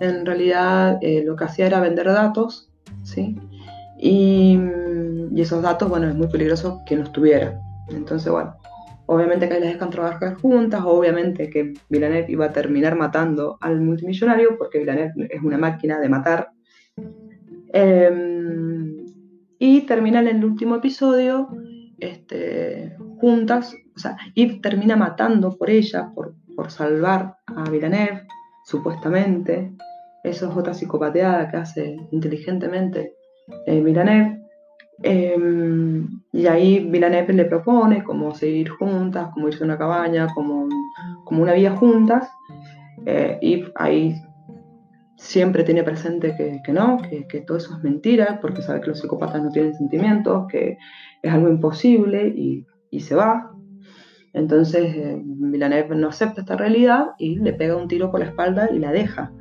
en 0.00 0.26
realidad 0.26 0.98
eh, 1.00 1.22
lo 1.24 1.36
que 1.36 1.44
hacía 1.44 1.66
era 1.66 1.80
vender 1.80 2.06
datos, 2.06 2.70
¿sí? 3.04 3.36
Y, 3.98 4.58
esos 5.36 5.62
datos, 5.62 5.88
bueno, 5.88 6.08
es 6.08 6.14
muy 6.14 6.26
peligroso 6.26 6.82
que 6.86 6.96
los 6.96 7.10
tuviera. 7.10 7.58
Entonces, 7.88 8.30
bueno, 8.30 8.54
obviamente 9.06 9.48
que 9.48 9.54
las 9.54 9.62
dejan 9.62 9.90
trabajar 9.90 10.34
juntas, 10.34 10.82
obviamente 10.84 11.48
que 11.48 11.72
Villeneuve 11.88 12.26
iba 12.28 12.46
a 12.46 12.52
terminar 12.52 12.96
matando 12.96 13.56
al 13.60 13.80
multimillonario, 13.80 14.58
porque 14.58 14.78
Villeneuve 14.78 15.28
es 15.30 15.42
una 15.42 15.56
máquina 15.56 15.98
de 16.00 16.08
matar. 16.08 16.50
Em, 17.72 19.06
y 19.58 19.80
terminan 19.82 20.28
en 20.28 20.38
el 20.38 20.44
último 20.44 20.76
episodio 20.76 21.48
este, 22.02 22.96
juntas, 23.20 23.74
o 23.94 23.98
sea, 23.98 24.16
y 24.34 24.60
termina 24.60 24.96
matando 24.96 25.56
por 25.56 25.70
ella, 25.70 26.10
por, 26.14 26.34
por 26.56 26.70
salvar 26.70 27.36
a 27.46 27.70
Villeneuve, 27.70 28.26
supuestamente. 28.64 29.72
Eso 30.24 30.50
es 30.50 30.56
otra 30.56 30.74
psicopateada 30.74 31.48
que 31.48 31.56
hace 31.56 31.96
inteligentemente 32.10 33.14
eh, 33.66 33.82
em, 35.04 36.08
y 36.32 36.46
ahí 36.46 36.78
Villeneuve 36.80 37.32
le 37.32 37.44
propone 37.44 38.04
como 38.04 38.34
seguir 38.34 38.70
juntas, 38.70 39.30
como 39.32 39.48
irse 39.48 39.62
a 39.62 39.66
una 39.66 39.78
cabaña, 39.78 40.28
como, 40.34 40.68
una 41.30 41.54
vida 41.54 41.76
juntas. 41.76 42.28
Eh, 43.06 43.38
y 43.40 43.64
ahí 43.74 44.14
siempre 45.22 45.62
tiene 45.62 45.84
presente 45.84 46.34
que, 46.36 46.72
no, 46.72 46.98
que, 47.00 47.40
todo 47.42 47.56
eso 47.56 47.76
es 47.76 47.84
mentira, 47.84 48.40
porque 48.42 48.60
sabe 48.60 48.80
que 48.80 48.88
los 48.88 49.00
psicópatas 49.00 49.42
no 49.42 49.50
tienen 49.50 49.72
sentimientos, 49.74 50.46
que 50.48 50.78
es 51.22 51.32
algo 51.32 51.48
imposible 51.48 52.26
y, 52.28 52.66
se 53.00 53.14
va. 53.14 53.50
Entonces 54.34 54.94
eh, 54.94 55.22
no 55.24 56.08
acepta 56.08 56.40
esta 56.40 56.56
realidad 56.56 57.10
y 57.18 57.36
le 57.36 57.52
pega 57.52 57.76
un 57.76 57.88
tiro 57.88 58.10
por 58.10 58.20
la 58.20 58.26
espalda 58.26 58.68
y 58.70 58.78
la 58.78 58.92
deja 58.92 59.32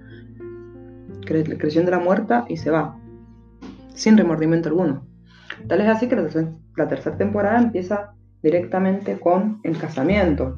creyendo 1.25 1.91
la 1.91 1.99
muerta 1.99 2.45
y 2.47 2.57
se 2.57 2.69
va, 2.71 2.97
sin 3.93 4.17
remordimiento 4.17 4.69
alguno. 4.69 5.05
Tal 5.67 5.81
es 5.81 5.87
así 5.87 6.07
que 6.07 6.15
la, 6.15 6.87
tercera 6.87 7.17
temporada 7.17 7.59
empieza 7.59 8.13
directamente 8.43 9.17
con 9.19 9.59
el 9.63 9.77
casamiento 9.77 10.57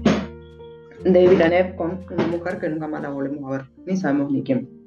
de 1.04 1.28
Villeneuve 1.28 1.76
con 1.76 2.00
una 2.12 2.28
mujer 2.28 2.60
que 2.60 2.70
nunca 2.70 2.88
más 2.88 3.02
la 3.02 3.10
volvemos 3.10 3.52
a 3.52 3.58
ver, 3.58 3.66
ni 3.86 3.98
sabemos 3.98 4.32
ni 4.32 4.44
quién. 4.44 4.83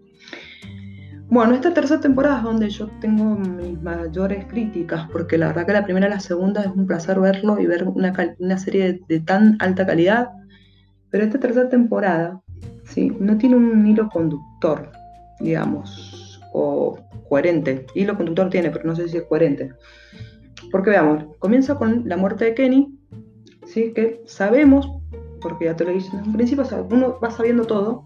Bueno, 1.29 1.55
esta 1.55 1.75
tercera 1.75 2.01
temporada 2.01 2.39
es 2.39 2.45
donde 2.45 2.71
yo 2.71 2.89
tengo 3.01 3.25
mis 3.35 3.83
mayores 3.83 4.45
críticas, 4.47 5.09
porque 5.11 5.37
la 5.37 5.49
verdad 5.49 5.67
que 5.67 5.73
la 5.73 5.85
primera 5.85 6.07
y 6.07 6.11
la 6.11 6.21
segunda 6.21 6.63
es 6.63 6.69
un 6.69 6.87
placer 6.87 7.19
verlo 7.19 7.59
y 7.59 7.67
ver 7.67 7.85
una, 7.85 8.59
serie 8.59 9.01
de, 9.09 9.21
tan 9.21 9.57
alta 9.59 9.85
calidad, 9.85 10.31
pero 11.11 11.25
esta 11.25 11.41
tercera 11.41 11.69
temporada 11.69 12.41
¿sí? 12.85 13.13
no 13.19 13.37
tiene 13.39 13.57
un 13.57 13.85
hilo 13.85 14.09
conductor, 14.09 14.93
digamos, 15.41 16.41
o 16.53 16.97
coherente. 17.29 17.87
Y 17.97 18.05
lo 18.05 18.17
conductor 18.17 18.49
tiene, 18.49 18.71
pero 18.71 18.85
no 18.85 18.95
sé 18.95 19.09
si 19.09 19.17
es 19.17 19.25
coherente. 19.25 19.73
Porque 20.71 20.91
veamos, 20.91 21.25
comienza 21.41 21.75
con 21.75 22.09
la 22.09 22.17
muerte 22.17 22.45
de 22.45 22.55
Kenny, 22.55 22.97
¿sí? 23.67 23.93
que 23.93 24.23
sabemos, 24.27 24.89
porque 25.41 25.65
ya 25.65 25.75
te 25.75 25.85
lo 25.85 25.91
dije 25.91 26.09
en 26.17 26.29
un 26.29 26.33
principio, 26.35 26.65
uno 26.89 27.19
va 27.19 27.33
sabiendo 27.33 27.65
todo, 27.65 28.05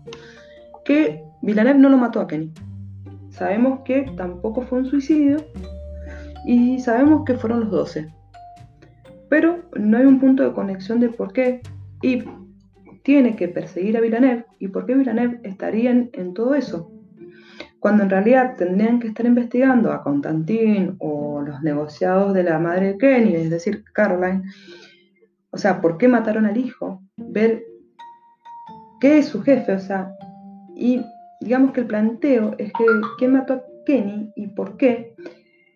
que 0.86 1.22
Villeneuve 1.42 1.78
no 1.78 1.90
lo 1.90 1.98
mató 1.98 2.20
a 2.20 2.26
Kenny. 2.26 2.50
Sabemos 3.40 3.80
que 3.86 4.02
tampoco 4.16 4.62
fue 4.62 4.80
un 4.80 4.84
suicidio 4.84 5.38
y 6.46 6.78
sabemos 6.78 7.24
que 7.24 7.34
fueron 7.34 7.60
los 7.60 7.70
12. 7.70 8.06
Pero 9.28 9.64
no 9.76 9.96
hay 9.96 10.04
un 10.04 10.20
punto 10.20 10.42
de 10.42 10.52
conexión 10.52 11.00
de 11.00 11.08
por 11.08 11.32
qué 11.32 11.62
Yves 12.02 12.28
tiene 13.02 13.36
que 13.36 13.48
perseguir 13.48 13.96
a 13.96 14.00
Villeneuve 14.00 14.44
y 14.58 14.68
por 14.68 14.84
qué 14.84 14.94
Villeneuve 14.94 15.40
estaría 15.42 15.90
en 15.90 16.34
todo 16.34 16.54
eso 16.54 16.92
cuando 17.80 18.02
en 18.02 18.10
realidad 18.10 18.56
tendrían 18.56 19.00
que 19.00 19.08
estar 19.08 19.24
investigando 19.24 19.90
a 19.90 20.02
Constantin 20.02 20.96
o 20.98 21.40
los 21.40 21.62
negociados 21.62 22.34
de 22.34 22.44
la 22.44 22.58
madre 22.58 22.88
de 22.88 22.98
Kenny, 22.98 23.34
es 23.36 23.48
decir, 23.48 23.82
Caroline. 23.94 24.42
O 25.50 25.56
sea, 25.56 25.80
¿por 25.80 25.96
qué 25.96 26.06
mataron 26.06 26.44
al 26.44 26.58
hijo? 26.58 27.02
Ver 27.16 27.64
qué 29.00 29.18
es 29.18 29.28
su 29.28 29.42
jefe, 29.42 29.72
o 29.72 29.78
sea, 29.78 30.12
y 30.76 31.02
digamos 31.40 31.72
que 31.72 31.80
el 31.80 31.86
planteo 31.86 32.54
es 32.58 32.72
que 32.72 32.84
quién 33.18 33.32
mató 33.32 33.54
a 33.54 33.62
Kenny 33.86 34.32
y 34.36 34.48
por 34.48 34.76
qué. 34.76 35.14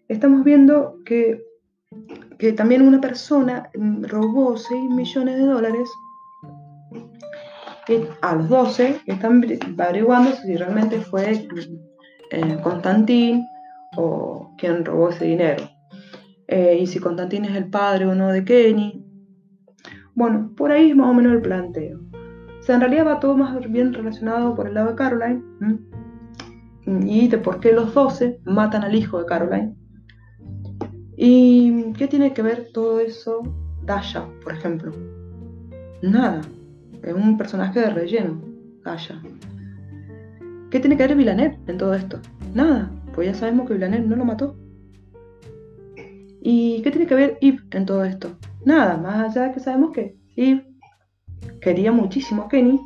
Estamos 0.09 0.45
viendo 0.45 0.99
que, 1.05 1.43
que 2.39 2.53
también 2.53 2.83
una 2.83 3.01
persona 3.01 3.71
robó 4.03 4.57
6 4.57 4.91
millones 4.91 5.37
de 5.37 5.45
dólares 5.45 5.89
a 8.23 8.35
los 8.35 8.49
12 8.49 9.01
están 9.07 9.45
averiguando 9.79 10.33
si 10.33 10.57
realmente 10.57 11.01
fue 11.01 11.47
eh, 12.31 12.59
Constantín 12.63 13.47
o 13.97 14.55
quien 14.59 14.85
robó 14.85 15.11
ese 15.11 15.27
dinero. 15.27 15.69
Eh, 16.49 16.79
y 16.81 16.87
si 16.87 16.99
Constantín 16.99 17.45
es 17.45 17.57
el 17.57 17.71
padre 17.71 18.07
o 18.07 18.15
no 18.15 18.29
de 18.29 18.45
Kenny. 18.45 19.05
Bueno, 20.15 20.53
por 20.57 20.71
ahí 20.71 20.91
es 20.91 20.97
más 20.97 21.11
o 21.11 21.15
menos 21.15 21.33
el 21.33 21.43
planteo. 21.43 22.04
O 22.65 22.67
sea, 22.67 22.77
en 22.77 22.81
realidad 22.81 23.07
va 23.07 23.21
todo 23.21 23.37
más 23.37 23.61
bien 23.71 23.93
relacionado 23.93 24.55
por 24.55 24.67
el 24.67 24.73
lado 24.73 24.89
de 24.89 24.95
Caroline. 24.95 25.43
Y 26.87 27.29
de 27.29 27.37
por 27.37 27.61
qué 27.61 27.75
los 27.75 27.93
12 27.93 28.41
matan 28.47 28.85
al 28.85 28.95
hijo 28.95 29.19
de 29.19 29.27
Caroline. 29.27 29.75
¿Y 31.15 31.93
qué 31.93 32.09
tiene 32.09 32.33
que 32.33 32.41
ver 32.41 32.71
todo 32.73 33.01
eso 33.01 33.43
Dasha, 33.85 34.27
por 34.43 34.55
ejemplo? 34.55 34.93
Nada. 36.01 36.41
Es 37.03 37.13
un 37.13 37.37
personaje 37.37 37.81
de 37.81 37.91
relleno, 37.91 38.41
Dasha. 38.83 39.21
¿Qué 40.71 40.81
tiene 40.81 40.97
que 40.97 41.07
ver 41.07 41.17
Villanelle 41.19 41.59
en 41.67 41.77
todo 41.77 41.93
esto? 41.93 42.19
Nada, 42.55 42.91
pues 43.15 43.29
ya 43.29 43.35
sabemos 43.35 43.69
que 43.69 43.75
Villanelle 43.75 44.09
no 44.09 44.17
lo 44.17 44.25
mató. 44.25 44.57
¿Y 46.41 46.81
qué 46.81 46.91
tiene 46.91 47.07
que 47.07 47.15
ver 47.15 47.37
Yves 47.43 47.63
en 47.73 47.85
todo 47.85 48.07
esto? 48.07 48.39
Nada, 48.65 48.97
más 48.97 49.37
allá 49.37 49.49
de 49.49 49.53
que 49.53 49.61
sabemos 49.61 49.91
que 49.91 50.17
y 50.35 50.63
quería 51.65 51.91
muchísimo 51.91 52.43
a 52.45 52.49
Kenny, 52.49 52.79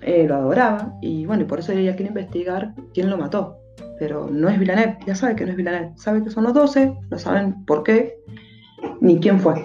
eh, 0.00 0.24
lo 0.26 0.34
adoraba, 0.36 0.94
y 1.02 1.26
bueno, 1.26 1.42
y 1.42 1.46
por 1.46 1.60
eso 1.60 1.72
ella 1.72 1.94
quiere 1.94 2.08
investigar 2.08 2.74
quién 2.94 3.10
lo 3.10 3.18
mató. 3.18 3.58
Pero 3.98 4.28
no 4.30 4.48
es 4.48 4.58
Villanelle, 4.58 4.96
ya 5.06 5.14
sabe 5.14 5.36
que 5.36 5.44
no 5.44 5.50
es 5.50 5.56
Villanelle, 5.56 5.92
sabe 5.96 6.24
que 6.24 6.30
son 6.30 6.44
los 6.44 6.54
12, 6.54 6.94
no 7.10 7.18
saben 7.18 7.64
por 7.66 7.84
qué, 7.84 8.16
ni 9.02 9.20
quién 9.20 9.38
fue. 9.38 9.62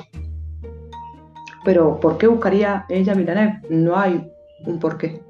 Pero 1.64 2.00
¿por 2.00 2.18
qué 2.18 2.28
buscaría 2.28 2.86
ella 2.90 3.14
a 3.14 3.16
Villanelle? 3.16 3.62
No 3.70 3.98
hay 3.98 4.30
un 4.66 4.80
por 4.80 4.98
qué. 4.98 5.22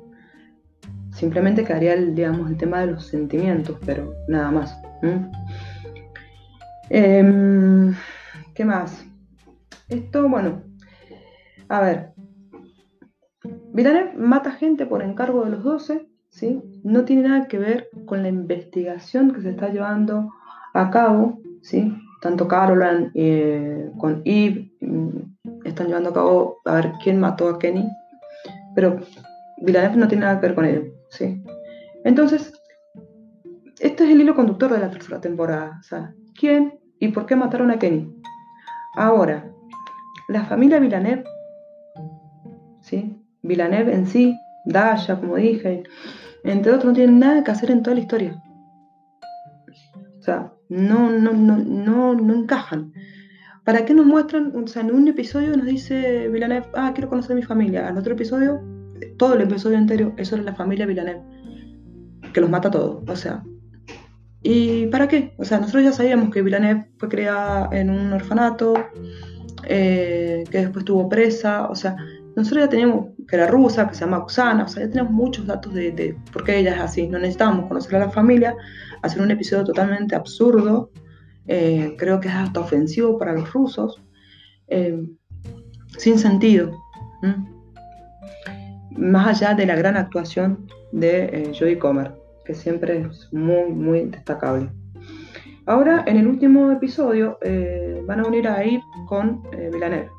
Simplemente 1.11 1.63
quedaría 1.63 1.93
el, 1.93 2.15
digamos, 2.15 2.49
el 2.49 2.57
tema 2.57 2.81
de 2.81 2.87
los 2.87 3.05
sentimientos, 3.05 3.77
pero 3.85 4.13
nada 4.27 4.51
más. 4.51 4.77
Em, 6.89 7.95
¿Qué 8.55 8.65
más? 8.65 9.05
Esto, 9.87 10.27
bueno, 10.27 10.63
a 11.69 11.81
ver. 11.81 12.14
Villeneuve 13.75 14.13
mata 14.15 14.51
gente 14.51 14.85
por 14.85 15.03
encargo 15.03 15.43
de 15.43 15.51
los 15.51 15.63
12, 15.63 16.07
¿sí? 16.29 16.61
No 16.83 17.03
tiene 17.03 17.27
nada 17.27 17.47
que 17.49 17.59
ver 17.59 17.89
con 18.05 18.23
la 18.23 18.29
investigación 18.29 19.33
que 19.33 19.41
se 19.41 19.49
está 19.49 19.67
llevando 19.67 20.31
a 20.73 20.89
cabo, 20.89 21.41
¿sí? 21.61 21.93
Tanto 22.21 22.47
Caroline 22.47 23.11
eh, 23.13 23.91
con 23.97 24.21
Eve 24.23 24.71
mm, 24.79 25.65
están 25.65 25.87
llevando 25.87 26.11
a 26.11 26.13
cabo 26.13 26.57
a 26.63 26.75
ver 26.75 26.93
quién 27.03 27.19
mató 27.19 27.49
a 27.49 27.59
Kenny, 27.59 27.85
pero 28.75 29.01
Villeneuve 29.57 29.97
no 29.97 30.07
tiene 30.07 30.23
nada 30.23 30.39
que 30.39 30.47
ver 30.47 30.55
con 30.55 30.63
ello, 30.63 30.83
¿sí? 31.09 31.43
Entonces, 32.05 32.53
este 33.81 34.05
es 34.05 34.09
el 34.09 34.21
hilo 34.21 34.35
conductor 34.35 34.71
de 34.71 34.79
la 34.79 34.89
tercera 34.89 35.19
temporada, 35.19 35.79
o 35.81 35.83
sea, 35.83 36.15
¿quién 36.39 36.79
y 36.97 37.09
por 37.09 37.25
qué 37.25 37.35
mataron 37.35 37.71
a 37.71 37.77
Kenny? 37.77 38.09
Ahora, 38.95 39.51
la 40.29 40.45
familia 40.45 40.79
Villeneuve, 40.79 41.25
¿sí? 42.79 43.21
Villeneuve 43.45 43.93
en 43.93 44.07
sí, 44.07 44.39
Dasha, 44.65 45.19
como 45.19 45.35
dije, 45.35 45.83
entre 46.43 46.71
otros, 46.71 46.85
no 46.85 46.93
tienen 46.93 47.19
nada 47.19 47.43
que 47.43 47.51
hacer 47.51 47.71
en 47.71 47.83
toda 47.83 47.95
la 47.95 48.01
historia. 48.01 48.41
O 50.19 50.21
sea, 50.21 50.51
no, 50.69 51.11
no, 51.11 51.33
no, 51.33 51.57
no, 51.57 52.15
no 52.15 52.33
encajan. 52.33 52.93
¿Para 53.63 53.85
qué 53.85 53.93
nos 53.93 54.05
muestran? 54.05 54.55
O 54.55 54.67
sea, 54.67 54.81
en 54.81 54.91
un 54.91 55.07
episodio 55.07 55.55
nos 55.55 55.65
dice 55.65 56.29
Villeneuve, 56.29 56.67
ah, 56.75 56.91
quiero 56.93 57.09
conocer 57.09 57.33
a 57.33 57.35
mi 57.35 57.43
familia. 57.43 57.87
Al 57.87 57.97
otro 57.97 58.13
episodio, 58.13 58.61
todo 59.17 59.33
el 59.33 59.41
episodio 59.41 59.77
entero, 59.77 60.13
eso 60.17 60.35
es 60.35 60.43
la 60.43 60.53
familia 60.53 60.85
Villeneuve, 60.85 61.21
que 62.33 62.41
los 62.41 62.49
mata 62.49 62.67
a 62.67 62.71
todos. 62.71 63.03
O 63.07 63.15
sea, 63.15 63.43
¿y 64.43 64.87
para 64.87 65.07
qué? 65.07 65.33
O 65.37 65.45
sea, 65.45 65.59
nosotros 65.59 65.83
ya 65.83 65.91
sabíamos 65.91 66.29
que 66.29 66.41
Villeneuve 66.41 66.91
fue 66.97 67.09
creada 67.09 67.69
en 67.71 67.89
un 67.89 68.13
orfanato, 68.13 68.75
eh, 69.67 70.43
que 70.51 70.59
después 70.59 70.85
tuvo 70.85 71.09
presa, 71.09 71.67
o 71.67 71.75
sea, 71.75 71.95
nosotros 72.35 72.65
ya 72.65 72.69
teníamos 72.69 73.07
que 73.27 73.35
era 73.35 73.47
rusa, 73.47 73.87
que 73.87 73.95
se 73.95 74.01
llama 74.01 74.19
Oksana, 74.19 74.65
o 74.65 74.67
sea, 74.67 74.83
ya 74.83 74.89
tenemos 74.89 75.11
muchos 75.11 75.45
datos 75.45 75.73
de, 75.73 76.17
por 76.31 76.43
qué 76.43 76.57
ella 76.57 76.75
es 76.75 76.81
así, 76.81 77.07
no 77.07 77.17
necesitábamos 77.17 77.67
conocer 77.67 77.95
a 77.95 77.99
la 77.99 78.11
familia, 78.11 78.55
hacer 79.01 79.21
un 79.21 79.31
episodio 79.31 79.63
totalmente 79.63 80.15
absurdo, 80.15 80.91
eh, 81.47 81.95
creo 81.97 82.19
que 82.19 82.27
es 82.27 82.33
hasta 82.33 82.59
ofensivo 82.59 83.17
para 83.17 83.33
los 83.33 83.51
rusos, 83.53 84.01
eh, 84.67 85.05
sin 85.97 86.19
sentido, 86.19 86.71
más 88.91 89.41
allá 89.41 89.55
de 89.55 89.65
la 89.65 89.75
gran 89.75 89.97
actuación 89.97 90.67
de 90.91 91.51
Jodie 91.57 91.79
Comer, 91.79 92.13
que 92.45 92.53
siempre 92.53 92.99
es 92.99 93.31
muy, 93.31 93.71
muy 93.71 94.05
destacable. 94.05 94.69
Ahora, 95.65 96.03
en 96.05 96.17
el 96.17 96.27
último 96.27 96.71
episodio, 96.71 97.39
van 98.05 98.19
a 98.19 98.27
unir 98.27 98.47
a 98.47 98.63
Eve 98.63 98.83
con 99.07 99.41
eh, 99.53 99.69
Villanelle. 99.73 100.09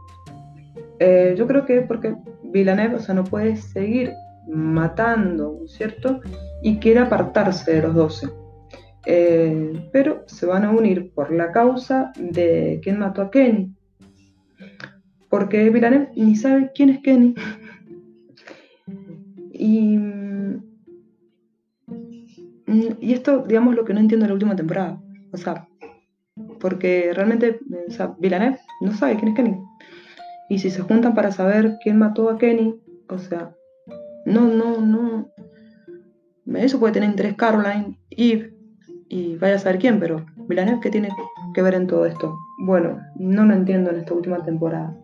Eh, 0.98 1.34
yo 1.36 1.46
creo 1.46 1.66
que 1.66 1.82
porque 1.82 2.14
Villanelle, 2.42 2.96
o 2.96 2.98
sea, 2.98 3.14
no 3.14 3.24
puede 3.24 3.56
seguir 3.56 4.12
matando, 4.46 5.66
¿cierto? 5.66 6.20
Y 6.62 6.78
quiere 6.78 7.00
apartarse 7.00 7.74
de 7.74 7.82
los 7.82 7.94
12. 7.94 8.28
Eh, 9.06 9.88
pero 9.92 10.24
se 10.26 10.46
van 10.46 10.64
a 10.64 10.70
unir 10.70 11.12
por 11.14 11.32
la 11.32 11.52
causa 11.52 12.12
de 12.18 12.80
quién 12.82 12.98
mató 12.98 13.22
a 13.22 13.30
Kenny. 13.30 13.72
Porque 15.28 15.70
Villanelle 15.70 16.11
ni 16.16 16.37
sabe 16.37 16.70
quién 16.74 16.90
es 16.90 17.00
Kenny. 17.00 17.35
y, 19.52 19.98
y 23.00 23.12
esto, 23.12 23.44
digamos, 23.46 23.74
lo 23.74 23.85
que 23.85 23.94
no 23.94 24.00
entiendo 24.00 24.24
en 24.24 24.30
la 24.30 24.35
última 24.35 24.56
temporada. 24.56 25.00
O 25.32 25.37
sea, 25.37 25.68
porque 26.61 27.12
realmente 27.14 27.61
o 27.98 28.16
Villeneuve 28.18 28.59
no 28.80 28.92
sabe 28.92 29.16
quién 29.16 29.28
es 29.28 29.35
Kenny. 29.35 29.56
Y 30.48 30.59
si 30.59 30.70
se 30.70 30.82
juntan 30.82 31.14
para 31.14 31.32
saber 31.32 31.76
quién 31.82 31.98
mató 31.98 32.30
a 32.30 32.38
Kenny, 32.38 32.80
o 33.09 33.18
sea, 33.18 33.54
no, 34.24 34.42
no, 34.42 34.80
no. 34.80 35.32
Eso 36.54 36.78
puede 36.78 36.94
tener 36.94 37.11
interés 37.11 37.35
Caroline, 37.35 37.98
Eve, 38.11 38.54
y 39.09 39.37
vaya 39.37 39.56
a 39.56 39.59
saber 39.59 39.78
quién, 39.78 40.00
pero 40.00 40.24
Villeneuve, 40.48 40.80
¿qué 40.80 40.90
tiene 40.90 41.09
que 41.54 41.62
ver 41.62 41.74
en 41.74 41.87
todo 41.87 42.06
esto? 42.06 42.37
Bueno, 42.59 43.00
no 43.16 43.44
lo 43.44 43.54
entiendo 43.54 43.90
en 43.90 43.96
esta 43.96 44.14
última 44.14 44.42
temporada. 44.44 44.96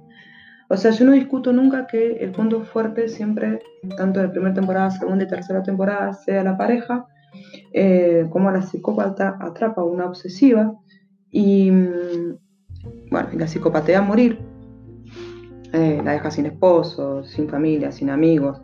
O 0.68 0.76
sea, 0.76 0.90
yo 0.90 1.04
no 1.04 1.12
discuto 1.12 1.52
nunca 1.52 1.86
que 1.86 2.12
el 2.16 2.32
punto 2.32 2.62
fuerte 2.62 3.08
siempre, 3.08 3.60
tanto 3.96 4.20
de 4.20 4.28
primera 4.28 4.54
temporada, 4.54 4.90
segunda 4.90 5.24
y 5.24 5.28
tercera 5.28 5.62
temporada, 5.62 6.12
sea 6.14 6.42
la 6.42 6.56
pareja, 6.56 7.06
eh, 7.72 8.26
como 8.30 8.50
la 8.50 8.62
psicópata 8.62 9.36
atrapa 9.40 9.82
a 9.82 9.84
una 9.84 10.06
obsesiva, 10.06 10.74
y 11.30 11.70
mm, 11.70 12.38
bueno, 13.10 13.28
la 13.34 13.46
psicopatea 13.46 13.98
a 13.98 14.02
morir. 14.02 14.51
Eh, 15.72 16.00
la 16.04 16.12
deja 16.12 16.30
sin 16.30 16.46
esposo, 16.46 17.24
sin 17.24 17.48
familia, 17.48 17.92
sin 17.92 18.10
amigos, 18.10 18.60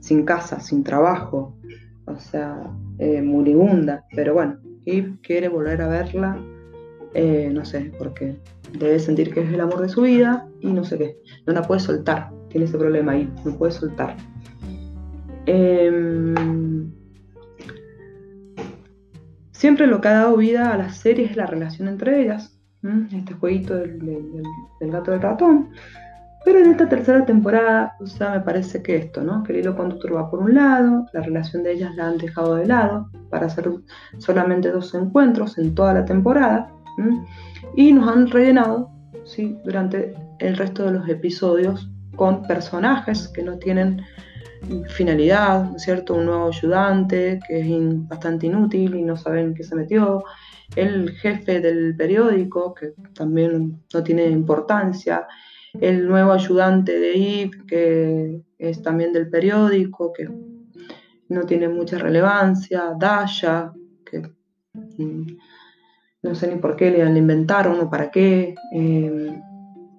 sin 0.00 0.24
casa, 0.24 0.60
sin 0.60 0.84
trabajo. 0.84 1.56
O 2.06 2.16
sea, 2.18 2.70
eh, 2.98 3.22
moribunda. 3.22 4.04
Pero 4.14 4.34
bueno, 4.34 4.58
Eve 4.84 5.16
quiere 5.22 5.48
volver 5.48 5.80
a 5.82 5.88
verla. 5.88 6.38
Eh, 7.14 7.50
no 7.52 7.64
sé, 7.64 7.92
porque 7.98 8.36
debe 8.78 8.98
sentir 8.98 9.32
que 9.32 9.42
es 9.42 9.52
el 9.52 9.60
amor 9.60 9.80
de 9.80 9.88
su 9.88 10.02
vida 10.02 10.48
y 10.60 10.72
no 10.72 10.84
sé 10.84 10.98
qué. 10.98 11.16
No 11.46 11.52
la 11.52 11.62
puede 11.62 11.80
soltar. 11.80 12.30
Tiene 12.48 12.66
ese 12.66 12.78
problema 12.78 13.12
ahí. 13.12 13.32
No 13.44 13.56
puede 13.56 13.72
soltar. 13.72 14.16
Em, 15.46 16.34
Siempre 19.62 19.86
lo 19.86 20.00
que 20.00 20.08
ha 20.08 20.14
dado 20.14 20.36
vida 20.36 20.72
a 20.72 20.76
las 20.76 20.96
series 20.96 21.30
es 21.30 21.36
la 21.36 21.46
relación 21.46 21.86
entre 21.86 22.20
ellas, 22.20 22.58
este 23.12 23.34
jueguito 23.34 23.76
del, 23.76 24.42
gato 24.80 25.12
del 25.12 25.22
ratón. 25.22 25.70
Pero 26.44 26.58
en 26.58 26.70
esta 26.70 26.88
tercera 26.88 27.24
temporada, 27.24 27.94
o 28.00 28.06
sea, 28.06 28.30
me 28.30 28.40
parece 28.40 28.82
que 28.82 28.96
esto, 28.96 29.22
¿no? 29.22 29.42
Que 29.42 29.52
el 29.52 29.60
hilo 29.60 29.76
conductor 29.76 30.16
va 30.16 30.30
por 30.30 30.40
un 30.40 30.54
lado, 30.54 31.06
la 31.12 31.20
relación 31.20 31.62
de 31.62 31.72
ellas 31.72 31.94
la 31.94 32.08
han 32.08 32.18
dejado 32.18 32.56
de 32.56 32.66
lado 32.66 33.08
para 33.30 33.46
hacer 33.46 33.70
solamente 34.18 34.70
dos 34.70 34.92
encuentros 34.94 35.58
en 35.58 35.74
toda 35.74 35.94
la 35.94 36.04
temporada 36.04 36.70
y 37.76 37.92
nos 37.92 38.08
han 38.08 38.28
rellenado, 38.28 38.90
¿sí? 39.24 39.56
Durante 39.64 40.14
el 40.40 40.56
resto 40.56 40.84
de 40.84 40.92
los 40.92 41.08
episodios 41.08 41.88
con 42.16 42.42
personajes 42.42 43.28
que 43.28 43.42
no 43.42 43.58
tienen 43.58 44.02
finalidad, 44.88 45.76
¿cierto? 45.76 46.14
Un 46.14 46.26
nuevo 46.26 46.48
ayudante 46.48 47.40
que 47.46 47.60
es 47.60 48.08
bastante 48.08 48.46
inútil 48.46 48.94
y 48.94 49.02
no 49.02 49.16
saben 49.16 49.54
qué 49.54 49.64
se 49.64 49.74
metió, 49.74 50.24
el 50.76 51.10
jefe 51.10 51.60
del 51.60 51.96
periódico 51.96 52.74
que 52.74 52.94
también 53.14 53.82
no 53.92 54.02
tiene 54.02 54.26
importancia, 54.26 55.26
el 55.80 56.06
nuevo 56.06 56.32
ayudante 56.32 56.98
de 56.98 57.16
IP 57.16 57.66
que 57.66 58.42
es 58.58 58.82
también 58.82 59.12
del 59.12 59.28
periódico 59.28 60.12
que 60.12 60.28
no 61.28 61.46
tiene 61.46 61.68
mucha 61.68 61.98
relevancia, 61.98 62.92
Dasha 62.98 63.72
que 64.04 64.22
mm, 64.98 65.26
no 66.22 66.34
sé 66.34 66.48
ni 66.48 66.60
por 66.60 66.76
qué 66.76 66.90
le 66.90 67.18
inventaron 67.18 67.80
o 67.80 67.90
para 67.90 68.10
qué. 68.10 68.54
Eh, 68.72 69.40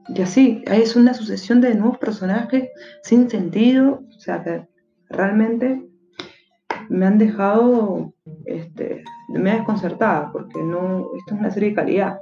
y 0.08 0.22
así, 0.22 0.64
es 0.66 0.96
una 0.96 1.14
sucesión 1.14 1.62
de 1.62 1.76
nuevos 1.76 1.98
personajes 1.98 2.70
sin 3.04 3.30
sentido, 3.30 4.04
o 4.16 4.20
sea 4.20 4.44
que 4.44 4.68
realmente 5.10 5.88
me 6.90 7.06
han 7.06 7.18
dejado, 7.18 8.14
este, 8.46 9.04
me 9.30 9.52
ha 9.52 9.56
desconcertada, 9.56 10.32
porque 10.32 10.62
no, 10.62 11.08
esto 11.18 11.36
es 11.36 11.40
una 11.40 11.52
serie 11.52 11.70
de 11.70 11.76
calidad. 11.76 12.20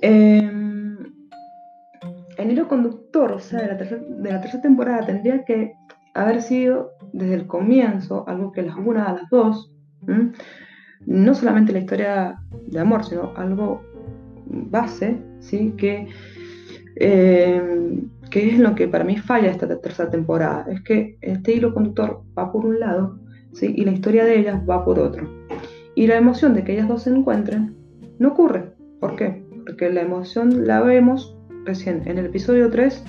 Em, 0.00 0.57
el 2.38 2.52
hilo 2.52 2.68
conductor, 2.68 3.32
o 3.32 3.40
sea, 3.40 3.60
de 3.60 3.66
la, 3.66 3.76
tercera, 3.76 4.62
temporada 4.62 5.04
tendría 5.04 5.44
que 5.44 5.74
haber 6.14 6.40
sido 6.40 6.92
desde 7.12 7.34
el 7.34 7.46
comienzo 7.46 8.26
algo 8.28 8.52
que 8.52 8.62
las 8.62 8.76
una 8.76 9.06
a 9.06 9.12
las 9.12 9.28
dos, 9.28 9.72
no 11.04 11.34
solamente 11.34 11.72
la 11.72 11.80
historia 11.80 12.38
de 12.68 12.78
amor, 12.78 13.04
sino 13.04 13.32
algo 13.36 13.82
base, 14.46 15.20
¿sí? 15.40 15.74
Que, 15.76 16.06
eh, 16.96 18.00
que 18.30 18.50
es 18.50 18.58
lo 18.60 18.74
que 18.74 18.86
para 18.86 19.04
mí 19.04 19.16
falla 19.16 19.50
esta 19.50 19.68
tercera 19.80 20.08
temporada, 20.08 20.66
es 20.70 20.80
que 20.82 21.18
este 21.20 21.54
hilo 21.54 21.74
conductor 21.74 22.22
va 22.38 22.52
por 22.52 22.64
un 22.64 22.78
lado, 22.78 23.18
¿sí? 23.52 23.74
Y 23.76 23.84
la 23.84 23.92
historia 23.92 24.24
de 24.24 24.38
ellas 24.38 24.62
va 24.68 24.84
por 24.84 25.00
otro. 25.00 25.28
Y 25.96 26.06
la 26.06 26.16
emoción 26.16 26.54
de 26.54 26.62
que 26.62 26.74
ellas 26.74 26.86
dos 26.86 27.02
se 27.02 27.10
encuentren 27.10 27.76
no 28.20 28.28
ocurre. 28.28 28.72
¿Por 29.00 29.16
qué? 29.16 29.44
Porque 29.66 29.90
la 29.90 30.02
emoción 30.02 30.66
la 30.66 30.80
vemos 30.80 31.37
recién 31.68 32.02
en 32.06 32.18
el 32.18 32.26
episodio 32.26 32.70
3, 32.70 33.04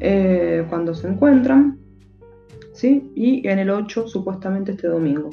eh, 0.00 0.64
cuando 0.68 0.94
se 0.94 1.08
encuentran, 1.08 1.78
¿sí? 2.72 3.12
Y 3.14 3.46
en 3.46 3.58
el 3.58 3.70
8 3.70 4.08
supuestamente 4.08 4.72
este 4.72 4.88
domingo. 4.88 5.30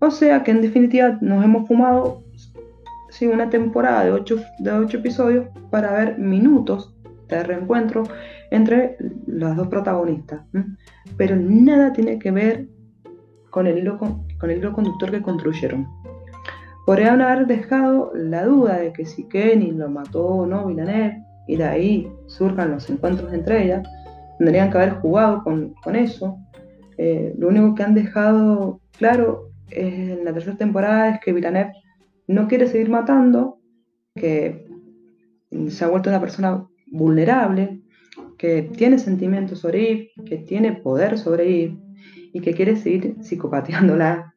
O 0.00 0.10
sea 0.10 0.42
que 0.42 0.50
en 0.50 0.62
definitiva 0.62 1.18
nos 1.20 1.44
hemos 1.44 1.68
fumado 1.68 2.24
¿sí? 3.10 3.26
una 3.26 3.48
temporada 3.50 4.04
de 4.04 4.10
8, 4.10 4.40
de 4.58 4.72
8 4.72 4.98
episodios 4.98 5.46
para 5.70 5.92
ver 5.92 6.18
minutos 6.18 6.94
de 7.28 7.42
reencuentro 7.44 8.02
entre 8.50 8.96
las 9.26 9.56
dos 9.56 9.68
protagonistas. 9.68 10.42
Pero 11.16 11.36
nada 11.36 11.92
tiene 11.92 12.18
que 12.18 12.30
ver 12.30 12.68
con 13.50 13.66
el 13.66 13.78
hilo, 13.78 13.98
con, 13.98 14.24
el 14.42 14.58
hilo 14.58 14.72
conductor 14.72 15.10
que 15.10 15.22
construyeron. 15.22 15.86
Podrían 16.86 17.20
haber 17.20 17.46
dejado 17.46 18.12
la 18.14 18.44
duda 18.44 18.78
de 18.78 18.92
que 18.92 19.06
si 19.06 19.28
Kenny 19.28 19.70
lo 19.70 19.88
mató 19.88 20.26
o 20.26 20.46
no 20.46 20.66
Villanelle, 20.66 21.22
y 21.46 21.56
de 21.56 21.64
ahí 21.64 22.12
surjan 22.26 22.70
los 22.70 22.88
encuentros 22.90 23.32
entre 23.32 23.64
ellas, 23.64 23.86
tendrían 24.38 24.70
que 24.70 24.78
haber 24.78 24.94
jugado 24.94 25.42
con, 25.42 25.74
eso. 25.94 26.38
Eh, 26.98 27.34
lo 27.38 27.48
único 27.48 27.74
que 27.74 27.82
han 27.82 27.94
dejado 27.94 28.80
claro 28.96 29.50
en 29.70 30.24
la 30.24 30.32
tercera 30.32 30.56
temporada 30.56 31.10
es 31.10 31.20
que 31.20 31.32
Villanelle 31.32 31.72
no 32.26 32.48
quiere 32.48 32.66
seguir 32.66 32.90
matando, 32.90 33.58
que 34.14 34.66
se 35.68 35.84
ha 35.84 35.88
vuelto 35.88 36.10
una 36.10 36.20
persona 36.20 36.66
vulnerable, 36.90 37.80
que 38.38 38.62
tiene 38.62 38.98
sentimientos 38.98 39.60
sobre 39.60 39.90
Eve, 39.90 40.10
que 40.26 40.38
tiene 40.38 40.72
poder 40.72 41.18
sobre 41.18 41.64
Eve 41.64 41.78
y 42.32 42.40
que 42.40 42.54
quiere 42.54 42.76
seguir 42.76 43.16
psicopateándola 43.20 44.31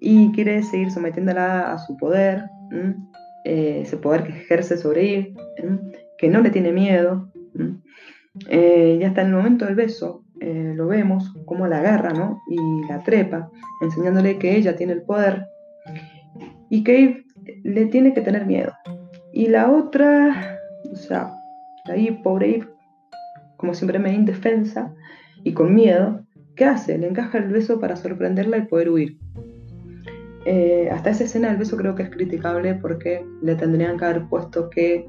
y 0.00 0.32
quiere 0.32 0.62
seguir 0.62 0.90
sometiéndola 0.90 1.72
a 1.72 1.78
su 1.78 1.96
poder, 1.96 2.44
eh, 3.44 3.82
ese 3.82 3.98
poder 3.98 4.24
que 4.24 4.30
ejerce 4.30 4.78
sobre 4.78 5.14
Eve, 5.14 5.34
que 6.18 6.28
no 6.28 6.40
le 6.40 6.50
tiene 6.50 6.72
miedo. 6.72 7.30
Eh, 8.48 8.98
y 9.00 9.04
hasta 9.04 9.22
el 9.22 9.32
momento 9.32 9.66
del 9.66 9.74
beso 9.74 10.24
eh, 10.40 10.72
lo 10.74 10.86
vemos 10.86 11.34
como 11.44 11.66
la 11.66 11.78
agarra 11.78 12.12
¿no? 12.12 12.40
y 12.48 12.88
la 12.88 13.02
trepa, 13.02 13.50
enseñándole 13.82 14.38
que 14.38 14.56
ella 14.56 14.76
tiene 14.76 14.92
el 14.92 15.02
poder 15.02 15.46
y 16.70 16.84
que 16.84 17.02
Eve 17.02 17.24
le 17.64 17.86
tiene 17.86 18.14
que 18.14 18.22
tener 18.22 18.46
miedo. 18.46 18.72
Y 19.32 19.48
la 19.48 19.70
otra, 19.70 20.58
o 20.90 20.96
sea, 20.96 21.34
ahí 21.86 22.10
pobre 22.22 22.56
Eve, 22.56 22.68
como 23.56 23.74
siempre 23.74 23.98
me 23.98 24.14
indefensa 24.14 24.94
y 25.44 25.52
con 25.52 25.74
miedo, 25.74 26.24
¿qué 26.56 26.64
hace? 26.64 26.96
Le 26.96 27.08
encaja 27.08 27.38
el 27.38 27.48
beso 27.48 27.80
para 27.80 27.96
sorprenderla 27.96 28.58
y 28.58 28.62
poder 28.62 28.90
huir. 28.90 29.18
Eh, 30.46 30.88
hasta 30.90 31.10
esa 31.10 31.24
escena 31.24 31.48
del 31.48 31.58
beso 31.58 31.76
creo 31.76 31.94
que 31.94 32.04
es 32.04 32.10
criticable 32.10 32.74
porque 32.74 33.24
le 33.42 33.54
tendrían 33.56 33.98
que 33.98 34.04
haber 34.06 34.28
puesto 34.28 34.70
que 34.70 35.06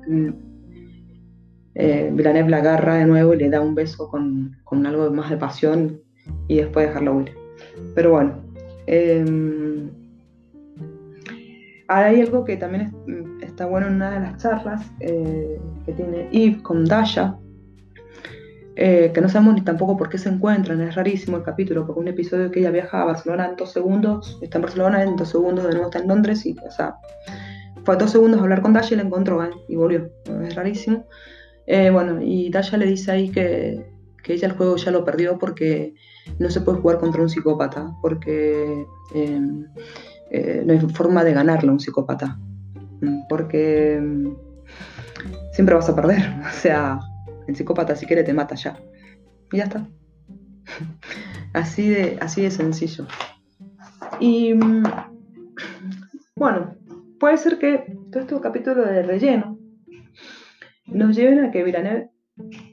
eh, 1.76 2.10
Villeneuve 2.14 2.50
la 2.50 2.58
agarra 2.58 2.96
de 2.96 3.06
nuevo 3.06 3.34
y 3.34 3.38
le 3.38 3.50
da 3.50 3.62
un 3.62 3.74
beso 3.74 4.10
con, 4.10 4.58
con 4.66 4.86
algo 4.86 5.10
más 5.12 5.30
de 5.30 5.38
pasión 5.38 6.02
y 6.48 6.58
después 6.58 6.88
dejarla 6.88 7.12
huir. 7.12 7.32
Pero 7.96 8.12
bueno, 8.12 8.34
em, 8.88 9.90
hay 11.88 12.22
algo 12.22 12.44
que 12.44 12.58
también 12.58 12.92
mm, 13.08 13.44
está 13.44 13.66
bueno 13.66 13.88
en 13.88 13.96
una 13.96 14.12
de 14.12 14.20
las 14.20 14.38
charlas 14.42 14.86
eh, 15.00 15.60
que 15.86 15.94
tiene 15.94 16.28
Eve 16.32 16.62
con 16.62 16.86
Dasha, 16.86 17.38
eh, 18.84 19.12
que 19.14 19.22
no 19.22 19.30
sabemos 19.30 19.54
ni 19.56 19.62
tampoco 19.62 19.96
por 19.96 20.10
qué 20.10 20.18
se 20.18 20.30
encuentran, 20.30 20.82
es 20.82 20.96
rarísimo 20.96 21.38
el 21.38 21.44
capítulo, 21.44 21.86
porque 21.86 22.00
un 22.00 22.08
episodio 22.08 22.50
que 22.50 22.62
ella 22.62 22.72
viaja 22.72 23.02
a 23.02 23.06
Barcelona 23.06 23.50
en 23.50 23.56
dos 23.56 23.72
segundos, 23.72 24.40
está 24.42 24.58
en 24.58 24.64
Barcelona, 24.64 25.04
en 25.04 25.16
dos 25.16 25.30
segundos 25.30 25.66
de 25.66 25.72
nuevo 25.72 25.86
está 25.86 26.00
en 26.00 26.08
Londres, 26.08 26.46
y, 26.46 26.56
o 26.66 26.72
sea, 26.72 26.96
fue 27.84 27.96
dos 27.98 28.12
segundos 28.12 28.40
a 28.40 28.44
hablar 28.44 28.62
con 28.62 28.74
Dasha 28.74 28.96
y 28.96 28.98
la 28.98 29.04
encontró, 29.04 29.44
¿eh? 29.44 29.52
y 29.68 29.76
volvió, 29.76 30.10
es 30.44 30.56
rarísimo. 30.56 31.06
bueno, 31.68 32.22
y 32.22 32.50
Dasha 32.50 32.78
le 32.78 32.88
dice 32.88 33.12
ahí 33.12 33.30
que, 33.30 33.86
que 34.24 34.34
ella 34.34 34.48
el 34.48 34.54
juego 34.54 34.76
ya 34.78 34.92
lo 34.92 35.06
perdió 35.06 35.38
porque 35.38 35.94
no 36.40 36.50
se 36.50 36.62
puede 36.62 36.80
jugar 36.80 37.00
contra 37.00 37.22
un 37.22 37.30
psicópata, 37.30 37.92
porque 38.02 38.86
em, 39.14 39.68
eh, 40.32 40.64
no 40.66 40.74
hay 40.74 40.80
forma 40.80 41.24
de 41.24 41.34
ganarle 41.34 41.70
a 41.70 41.74
un 41.74 41.80
psicópata, 41.80 42.40
mm, 43.02 43.28
porque 43.30 44.00
mm, 44.02 44.34
siempre 45.54 45.76
vas 45.76 45.90
a 45.90 45.96
perder. 45.96 46.22
O 46.48 46.54
sea, 46.54 47.00
el 47.52 47.58
psicópata 47.58 47.96
si 47.96 48.06
quiere 48.06 48.24
te 48.24 48.34
mata 48.34 48.56
ya. 48.56 48.80
Y 49.52 49.58
ya 49.58 49.66
está. 49.66 49.88
Así 51.54 51.90
de, 51.90 52.18
así 52.22 52.44
de 52.44 52.52
sencillo. 52.52 53.06
Y 54.22 54.54
mm, 54.54 54.84
bueno, 56.38 56.76
puede 57.20 57.38
ser 57.38 57.60
que 57.60 57.94
todo 58.10 58.22
este 58.22 58.40
capítulo 58.40 58.86
de 58.86 59.04
relleno 59.04 59.60
nos 60.88 61.14
lleven 61.14 61.44
a 61.44 61.52
que 61.52 61.64
Villanelle 61.64 62.10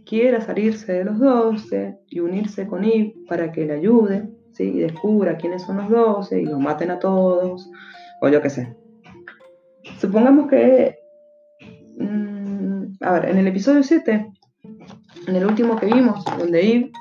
quiera 0.07 0.41
salirse 0.41 0.93
de 0.93 1.05
los 1.05 1.19
12 1.19 1.99
y 2.07 2.21
unirse 2.21 2.69
con 2.69 2.85
Eve 2.85 3.15
para 3.29 3.51
que 3.51 3.67
le 3.67 3.75
ayude 3.75 4.29
y 4.65 4.81
descubra 4.81 5.37
quiénes 5.37 5.63
son 5.63 5.77
los 5.77 5.89
12 5.89 6.41
y 6.41 6.45
los 6.47 6.59
maten 6.59 6.91
a 6.91 6.99
todos, 6.99 7.71
o 8.21 8.29
yo 8.29 8.43
qué 8.43 8.51
sé. 8.51 8.77
Supongamos 9.99 10.49
que, 10.49 10.99
mm, 11.99 12.97
a 13.01 13.13
ver, 13.13 13.29
en 13.31 13.39
el 13.39 13.47
episodio 13.47 13.83
7, 13.83 14.27
en 15.29 15.37
el 15.37 15.47
último 15.47 15.77
que 15.77 15.87
vimos, 15.87 16.25
donde 16.39 16.61
Eve 16.61 16.93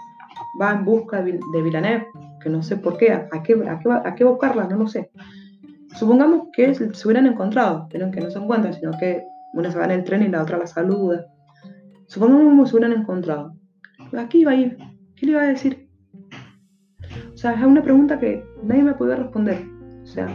va 0.62 0.74
en 0.74 0.86
busca 0.86 1.22
de 1.22 1.62
Villanelle, 1.62 2.08
que 2.42 2.50
no 2.50 2.62
sé 2.62 2.78
por 2.78 2.98
qué, 2.98 3.12
a 3.12 3.30
qué, 3.44 3.54
a 3.68 3.80
qué, 3.80 3.90
a 3.92 4.16
qué 4.16 4.24
buscarla, 4.24 4.68
no 4.68 4.78
lo 4.78 4.88
sé. 4.88 5.10
Supongamos 5.96 6.50
que 6.54 6.76
se 6.76 7.08
hubieran 7.08 7.26
encontrado, 7.26 7.88
pero 7.92 8.12
que 8.12 8.22
no 8.22 8.30
se 8.30 8.40
encuentran, 8.40 8.74
sino 8.74 8.92
que 9.00 9.24
una 9.54 9.72
se 9.72 9.78
va 9.80 9.86
en 9.86 9.92
el 9.92 10.04
tren 10.04 10.24
y 10.24 10.28
la 10.28 10.44
otra 10.44 10.58
la 10.58 10.68
saluda. 10.68 11.26
Supongamos 12.08 12.66
que 12.66 12.70
se 12.70 12.76
hubieran 12.78 13.00
encontrado. 13.00 13.56
Aquí 14.18 14.42
iba 14.42 14.52
a 14.52 14.56
ir. 14.56 14.78
¿Qué 15.16 15.26
le 15.26 15.32
iba 15.32 15.42
a 15.42 15.48
decir? 15.48 15.90
O 17.34 17.38
sea, 17.38 17.54
es 17.54 17.64
una 17.64 17.82
pregunta 17.82 18.20
que 18.20 18.44
nadie 18.64 18.84
me 18.84 18.94
puede 18.94 19.16
responder. 19.16 19.66
O 20.04 20.06
sea, 20.06 20.28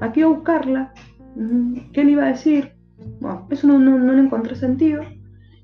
a 0.00 0.26
buscarla, 0.26 0.92
¿qué 1.92 2.04
le 2.04 2.12
iba 2.12 2.24
a 2.24 2.28
decir? 2.28 2.72
Eso 3.50 3.66
no, 3.66 3.78
no, 3.78 4.12
le 4.12 4.20
encontré 4.20 4.56
sentido. 4.56 5.02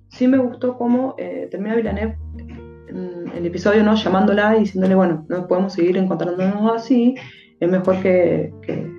Sí 0.09 0.27
me 0.27 0.39
gustó 0.39 0.77
cómo 0.77 1.15
eh, 1.19 1.49
termina 1.51 1.77
Villeneuve 1.77 2.17
en 2.89 3.31
el 3.37 3.47
episodio, 3.47 3.83
¿no? 3.83 3.95
Llamándola 3.95 4.57
y 4.57 4.61
diciéndole, 4.61 4.95
bueno, 4.95 5.27
no 5.29 5.47
podemos 5.47 5.73
seguir 5.73 5.97
encontrándonos 5.97 6.73
así, 6.75 7.15
es 7.61 7.71
mejor 7.71 8.01
que, 8.03 8.53
que, 8.63 8.99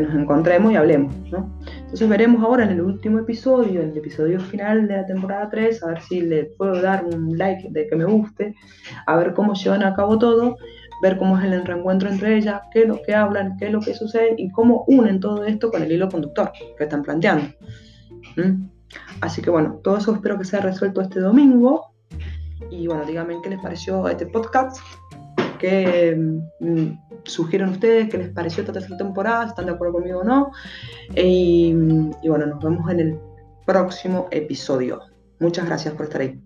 nos 0.00 0.14
encontremos 0.14 0.72
y 0.72 0.76
hablemos, 0.76 1.14
¿no? 1.30 1.56
Entonces 1.78 2.08
veremos 2.08 2.42
ahora 2.42 2.64
en 2.64 2.70
el 2.70 2.80
último 2.80 3.20
episodio, 3.20 3.80
en 3.80 3.90
el 3.90 3.98
episodio 3.98 4.40
final 4.40 4.88
de 4.88 4.96
la 4.96 5.06
temporada 5.06 5.48
3, 5.48 5.82
a 5.82 5.86
ver 5.86 6.00
si 6.02 6.20
le 6.20 6.46
puedo 6.58 6.82
dar 6.82 7.04
un 7.04 7.38
like 7.38 7.68
de 7.70 7.86
que 7.86 7.96
me 7.96 8.04
guste, 8.04 8.54
a 9.06 9.16
ver 9.16 9.32
cómo 9.32 9.54
llevan 9.54 9.84
a 9.84 9.94
cabo 9.94 10.18
todo, 10.18 10.56
ver 11.00 11.16
cómo 11.16 11.38
es 11.38 11.44
el 11.44 11.64
reencuentro 11.64 12.10
entre 12.10 12.36
ellas, 12.36 12.60
qué 12.72 12.82
es 12.82 12.88
lo 12.88 13.00
que 13.02 13.14
hablan, 13.14 13.56
qué 13.56 13.66
es 13.66 13.72
lo 13.72 13.80
que 13.80 13.94
sucede 13.94 14.34
y 14.36 14.50
cómo 14.50 14.84
unen 14.88 15.20
todo 15.20 15.44
esto 15.44 15.70
con 15.70 15.82
el 15.82 15.92
hilo 15.92 16.08
conductor 16.08 16.50
que 16.76 16.84
están 16.84 17.02
planteando. 17.02 17.46
¿Mm? 18.36 18.73
Así 19.20 19.42
que 19.42 19.50
bueno, 19.50 19.80
todo 19.82 19.98
eso 19.98 20.14
espero 20.14 20.38
que 20.38 20.44
sea 20.44 20.60
resuelto 20.60 21.00
este 21.00 21.20
domingo. 21.20 21.94
Y 22.70 22.86
bueno, 22.86 23.04
díganme 23.04 23.40
qué 23.42 23.50
les 23.50 23.60
pareció 23.60 24.08
este 24.08 24.26
podcast, 24.26 24.78
qué 25.58 26.16
mm, 26.60 26.86
sugieren 27.24 27.70
ustedes, 27.70 28.08
qué 28.10 28.18
les 28.18 28.30
pareció 28.30 28.62
esta 28.62 28.72
tercera 28.72 28.96
temporada, 28.96 29.46
están 29.46 29.66
de 29.66 29.72
acuerdo 29.72 29.94
conmigo 29.94 30.20
o 30.20 30.24
no. 30.24 30.50
y 31.14 31.72
bueno, 32.26 32.46
nos 32.46 32.62
vemos 32.62 32.90
en 32.90 33.00
el 33.00 33.18
próximo 33.66 34.28
episodio. 34.30 35.00
Muchas 35.40 35.66
gracias 35.66 35.94
por 35.94 36.06
estar 36.06 36.20
ahí. 36.20 36.43